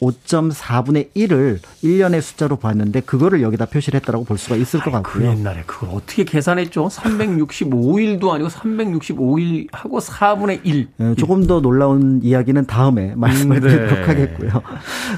[0.00, 5.30] 365.4분의 1을 1년의 숫자로 봤는데, 그거를 여기다 표시를 했다라고 볼 수가 있을 것그 같고요.
[5.30, 6.88] 옛날에 그걸 어떻게 계산했죠?
[6.88, 10.88] 365일도 아니고 365일하고 4분의 1.
[11.00, 13.68] 예, 조금 더 놀라운 이야기는 다음에 말씀을 네.
[13.68, 14.50] 드리도록 하겠고요.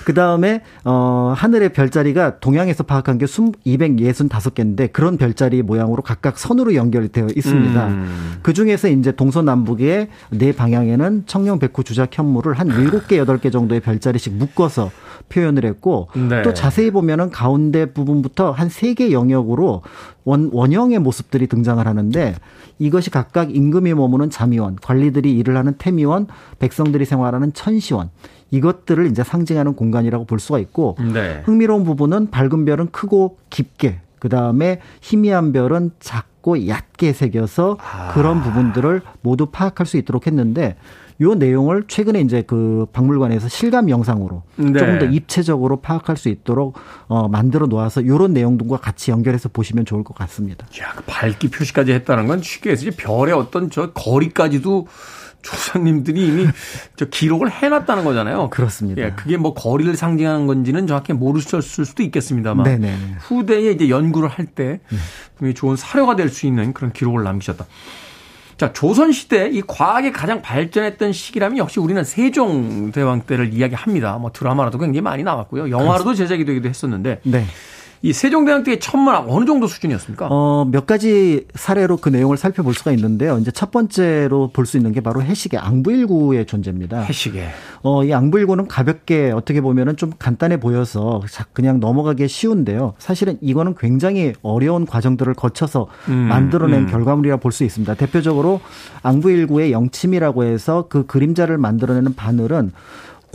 [0.05, 7.29] 그 다음에, 어, 하늘의 별자리가 동양에서 파악한 게 265개인데 그런 별자리 모양으로 각각 선으로 연결되어
[7.35, 7.87] 있습니다.
[7.89, 8.39] 음.
[8.43, 14.35] 그 중에서 이제 동서남북의 네 방향에는 청룡, 백호, 주작, 현무를 한 7개, 8개 정도의 별자리씩
[14.35, 14.91] 묶어 서
[15.29, 16.43] 표현을 했고 네.
[16.43, 19.83] 또 자세히 보면은 가운데 부분부터 한 세 개 영역으로
[20.25, 22.35] 원, 원형의 모습들이 등장을 하는데
[22.79, 26.27] 이것이 각각 임금이 머무는 잠의원, 관리들이 일을 하는 태미원,
[26.59, 28.11] 백성들이 생활하는 천시원
[28.51, 31.43] 이것들을 이제 상징하는 공간이라고 볼 수가 있고 네.
[31.45, 38.13] 흥미로운 부분은 밝은 별은 크고 깊게 그 다음에 희미한 별은 작고 얕게 새겨서 아.
[38.15, 40.77] 그런 부분들을 모두 파악할 수 있도록 했는데
[41.21, 44.73] 요 내용을 최근에 이제 그 박물관에서 실감 영상으로 네.
[44.79, 46.77] 조금 더 입체적으로 파악할 수 있도록
[47.09, 50.67] 어 만들어 놓아서 요런 내용들과 같이 연결해서 보시면 좋을 것 같습니다.
[50.81, 54.89] 야, 그 밝기 표시까지 했다는 건 쉽게 해서 별의 어떤 저 거리까지도
[55.43, 56.47] 조상님들이 이미
[56.97, 58.51] 저 기록을 해놨다는 거잖아요.
[58.51, 59.01] 그렇습니다.
[59.01, 62.97] 예, 그게 뭐 거리를 상징하는 건지는 정확히 모르셨을 수도 있겠습니다만 네네.
[63.21, 64.81] 후대에 이제 연구를 할때
[65.37, 67.65] 분명히 좋은 사료가 될 수 있는 그런 기록을 남기셨다.
[68.59, 74.17] 자, 조선시대 이 과학이 가장 발전했던 시기라면 역시 우리는 세종대왕 때를 이야기합니다.
[74.17, 75.71] 뭐 드라마로도 굉장히 많이 나왔고요.
[75.71, 77.45] 영화로도 제작이 되기도 했었는데 네.
[78.07, 80.29] 이 세종대왕 때의 천문학 어느 정도 수준이었습니까?
[80.31, 83.37] 어, 몇 가지 사례로 그 내용을 살펴볼 수가 있는데요.
[83.39, 87.01] 이제 첫 번째로 볼 수 있는 게 바로 해식의 앙부일구의 존재입니다.
[87.01, 87.47] 해시계.
[87.83, 92.95] 어, 이 앙부일구는 가볍게 어떻게 보면은 좀 간단해 보여서 자- 그냥 넘어가기 쉬운데요.
[92.99, 96.87] 사실은 이거는 굉장히 어려운 과정들을 거쳐서 음, 만들어낸 음.
[96.87, 97.95] 결과물이라 볼 수 있습니다.
[97.95, 98.61] 대표적으로
[99.03, 102.71] 앙부일구의 영침이라고 해서 그 그림자를 만들어내는 바늘은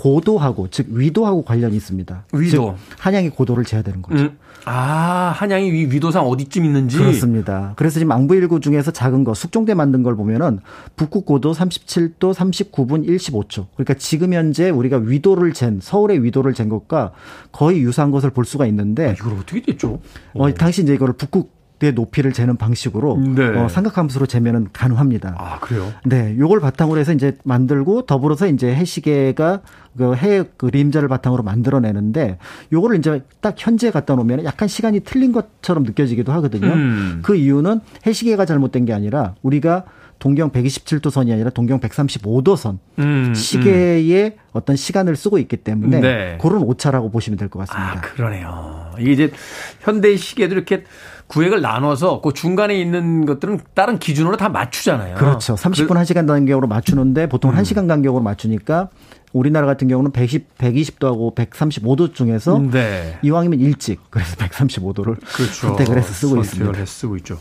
[0.02, 2.26] 고도하고 즉 위도하고 관련이 있습니다.
[2.34, 2.49] 위도.
[2.49, 4.24] 즉 한양이 고도를 재야 되는 거죠.
[4.24, 4.38] 음.
[4.66, 6.97] 아, 한양이 위, 위도상 어디쯤 있는지.
[6.97, 7.74] 그렇습니다.
[7.76, 10.60] 그래서 지금 앙부일구 중에서 작은 거 숙종대 만든 걸 보면은
[10.95, 13.68] 북극 고도 37도 39분 15초.
[13.76, 17.12] 그러니까 지금 현재 우리가 위도를 잰 서울의 위도를 잰 것과
[17.52, 19.99] 거의 유사한 것을 볼 수가 있는데 이걸 어떻게 됐죠?
[20.34, 23.48] 어, 당시 이제 이거를 북극 의 높이를 재는 방식으로 네.
[23.58, 25.36] 어, 삼각함수로 재면은 가능합니다.
[25.38, 25.92] 아, 그래요?
[26.06, 29.62] 네, 요걸 바탕으로 해서 이제 만들고 더불어서 이제 해시계가
[29.98, 32.38] 그해 그림자를 바탕으로 만들어내는데
[32.72, 36.68] 요거를 이제 딱 현지에 갖다 놓으면 약간 시간이 틀린 것처럼 느껴지기도 하거든요.
[36.68, 37.20] 음.
[37.24, 39.86] 그 이유는 해시계가 잘못된 게 아니라 우리가
[40.20, 46.38] 동경 127도 선이 아니라 동경 135도 선 음, 시계의 어떤 시간을 쓰고 있기 때문에 네.
[46.40, 47.94] 그런 오차라고 보시면 될 것 같습니다.
[47.94, 48.92] 아, 그러네요.
[49.00, 49.32] 이게 이제
[49.80, 50.84] 현대 시계도 이렇게
[51.32, 55.16] 구획을 나눠서 그 중간에 있는 것들은 다른 기준으로 다 맞추잖아요.
[55.16, 55.56] 그렇죠.
[55.56, 57.56] 30분 1시간 간격으로 맞추는데 보통 음.
[57.56, 58.90] 1시간 간격으로 맞추니까
[59.32, 63.18] 우리나라 같은 경우는 110, 120도하고 135도 중에서 네.
[63.22, 65.54] 이왕이면 일찍 그래서 135도를 그렇죠.
[65.54, 66.78] 선택을 해서 쓰고 있습니다.
[66.78, 67.38] 해서 쓰고 있죠.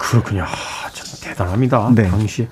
[0.00, 0.42] 그렇군요.
[0.42, 1.92] 아, 참 대단합니다.
[1.94, 2.08] 네.
[2.08, 2.48] 당시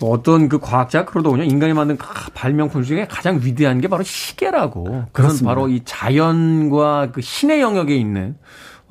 [0.00, 1.44] 어떤 그 과학자 그러더군요.
[1.44, 5.04] 인간이 만든 가- 발명품 중에 가장 위대한 게 바로 시계라고.
[5.12, 5.38] 그건.
[5.44, 8.34] 바로 이 자연과 그 신의 영역에 있는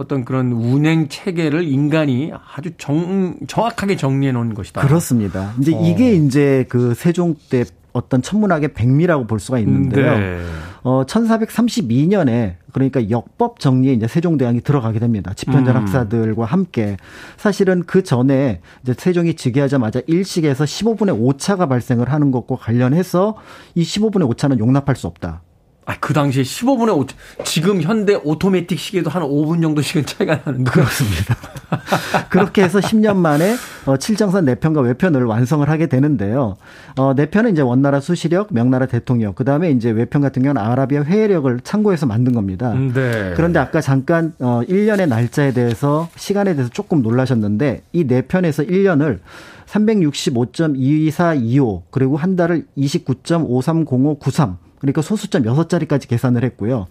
[0.04, 4.82] 어떤 그런 운행 체계를 인간이 아주 정, 정확하게 정리해 놓은 것이다.
[4.82, 5.54] 그렇습니다.
[5.60, 5.82] 이제 어.
[5.82, 10.18] 이게 이제 그 세종 때 어떤 천문학의 백미라고 볼 수가 있는데요.
[10.18, 10.42] 네.
[10.82, 15.32] 어, 1432년에 그러니까 역법 정리에 이제 세종대왕이 들어가게 됩니다.
[15.36, 15.82] 집현전 음.
[15.82, 16.98] 학사들과 함께.
[17.38, 23.38] 사실은 그 전에 이제 세종이 즉위하자마자 일식에서 15분의 오차가 발생을 하는 것과 관련해서
[23.76, 25.42] 이 15분의 오차는 용납할 수 없다.
[25.86, 27.06] 아, 그 당시에 15분에 오,
[27.44, 30.72] 지금 현대 오토매틱 시계도 한 5분 정도 시간 차이가 나는데.
[30.72, 31.36] 그렇습니다.
[32.30, 33.56] 그렇게 해서 10년 만에
[33.86, 36.56] 어, 칠정산 내편과 외편을 완성을 하게 되는데요.
[36.98, 41.60] 어, 내편은 이제 원나라 수시력, 명나라 대통령, 그 다음에 이제 외편 같은 경우는 아라비아 회해력을
[41.62, 42.72] 참고해서 만든 겁니다.
[42.72, 43.34] 음, 네.
[43.36, 49.20] 그런데 아까 잠깐 어, 1년의 날짜에 대해서 시간에 대해서 조금 놀라셨는데 이 내편에서 1년을
[49.68, 56.88] 365.22425 그리고 한 달을 29.530593 그러니까 소수점 6자리까지 계산을 했고요.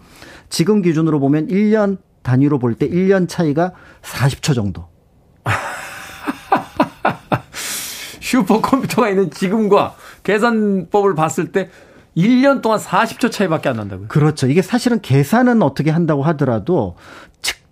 [0.49, 4.87] 지금 기준으로 보면 1년 단위로 볼 때 1년 차이가 40초 정도.
[8.19, 11.69] 슈퍼컴퓨터가 있는 지금과 계산법을 봤을 때
[12.17, 14.07] 1년 동안 40초 차이밖에 안 난다고요.
[14.07, 14.47] 그렇죠.
[14.47, 16.95] 이게 사실은 계산은 어떻게 한다고 하더라도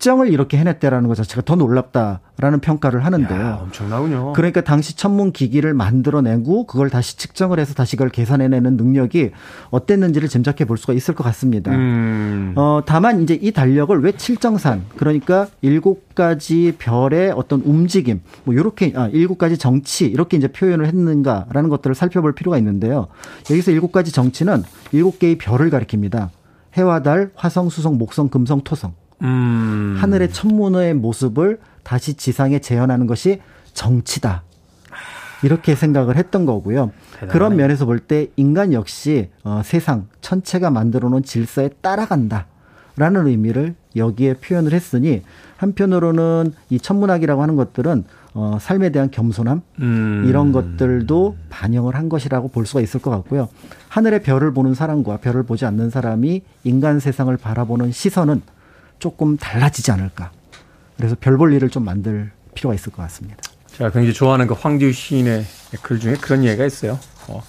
[0.02, 3.40] 측정을 이렇게 해냈다라는 것 자체가 더 놀랍다라는 평가를 하는데요.
[3.40, 4.32] 야, 엄청나군요.
[4.32, 9.30] 그러니까 당시 천문 기기를 만들어내고 그걸 다시 측정을 해서 다시 그걸 계산해내는 능력이
[9.70, 11.70] 어땠는지를 짐작해 볼 수가 있을 것 같습니다.
[11.70, 12.52] 음.
[12.56, 18.94] 어, 다만 이제 이 달력을 왜 칠정산 그러니까 일곱 가지 별의 어떤 움직임 뭐 요렇게
[18.96, 23.06] 아 일곱 가지 정치 이렇게 이제 표현을 했는가라는 것들을 살펴볼 필요가 있는데요.
[23.48, 26.30] 여기서 일곱 가지 정치는 일곱 개의 별을 가리킵니다.
[26.74, 28.94] 해와 달, 화성, 수성, 목성, 금성, 토성.
[29.22, 29.96] 음.
[29.98, 33.40] 하늘의 천문의 모습을 다시 지상에 재현하는 것이
[33.74, 34.42] 정치다.
[35.42, 36.92] 이렇게 생각을 했던 거고요.
[37.14, 37.32] 대단하네.
[37.32, 42.46] 그런 면에서 볼 때 인간 역시 어, 세상 천체가 만들어 놓은 질서에 따라간다.
[42.96, 45.22] 라는 의미를 여기에 표현을 했으니
[45.56, 48.04] 한편으로는 이 천문학이라고 하는 것들은
[48.34, 50.24] 어, 삶에 대한 겸손함 음.
[50.26, 53.48] 이런 것들도 반영을 한 것이라고 볼 수가 있을 것 같고요.
[53.88, 58.42] 하늘의 별을 보는 사람과 별을 보지 않는 사람이 인간 세상을 바라보는 시선은
[59.02, 60.30] 조금 달라지지 않을까.
[60.96, 63.36] 그래서 별 볼 일을 좀 만들 필요가 있을 것 같습니다.
[63.66, 65.44] 제가 굉장히 좋아하는 그 황지우 시인의
[65.82, 67.00] 글 중에 그런 얘기가 있어요.
[67.28, 67.42] 어,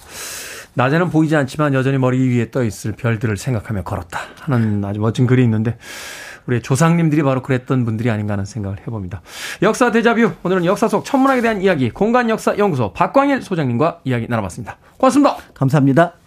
[0.74, 5.44] 낮에는 보이지 않지만 여전히 머리 위에 떠 있을 별들을 생각하며 걸었다 하는 아주 멋진 글이
[5.44, 5.76] 있는데
[6.46, 9.22] 우리 조상님들이 바로 그랬던 분들이 아닌가 하는 생각을 해봅니다.
[9.62, 14.76] 역사 대자뷰 오늘은 역사 속 천문학에 대한 이야기 공간 역사 연구소 박광일 소장님과 이야기 나눠봤습니다.
[14.98, 15.36] 고맙습니다.
[15.54, 16.23] 감사합니다.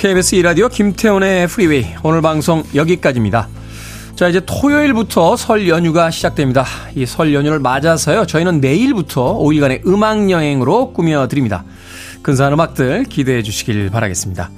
[0.00, 3.48] KBS 이라디오 김태훈의 프리웨이 오늘 방송 여기까지입니다.
[4.16, 6.64] 자 이제 토요일부터 설 연휴가 시작됩니다.
[6.96, 11.64] 이 설 연휴를 맞아서요 저희는 내일부터 5일간의 음악 여행으로 꾸며드립니다.
[12.22, 14.50] 근사한 음악들 기대해 주시길 바라겠습니다.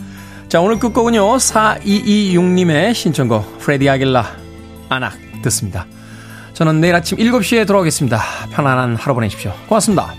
[0.49, 4.37] 자 오늘 끝곡은요 4226님의 신청곡 프레디 아길라
[4.89, 5.87] 아낙 듣습니다.
[6.55, 8.21] 저는 내일 아침 7시에 돌아오겠습니다.
[8.53, 9.53] 편안한 하루 보내십시오.
[9.67, 10.15] 고맙습니다.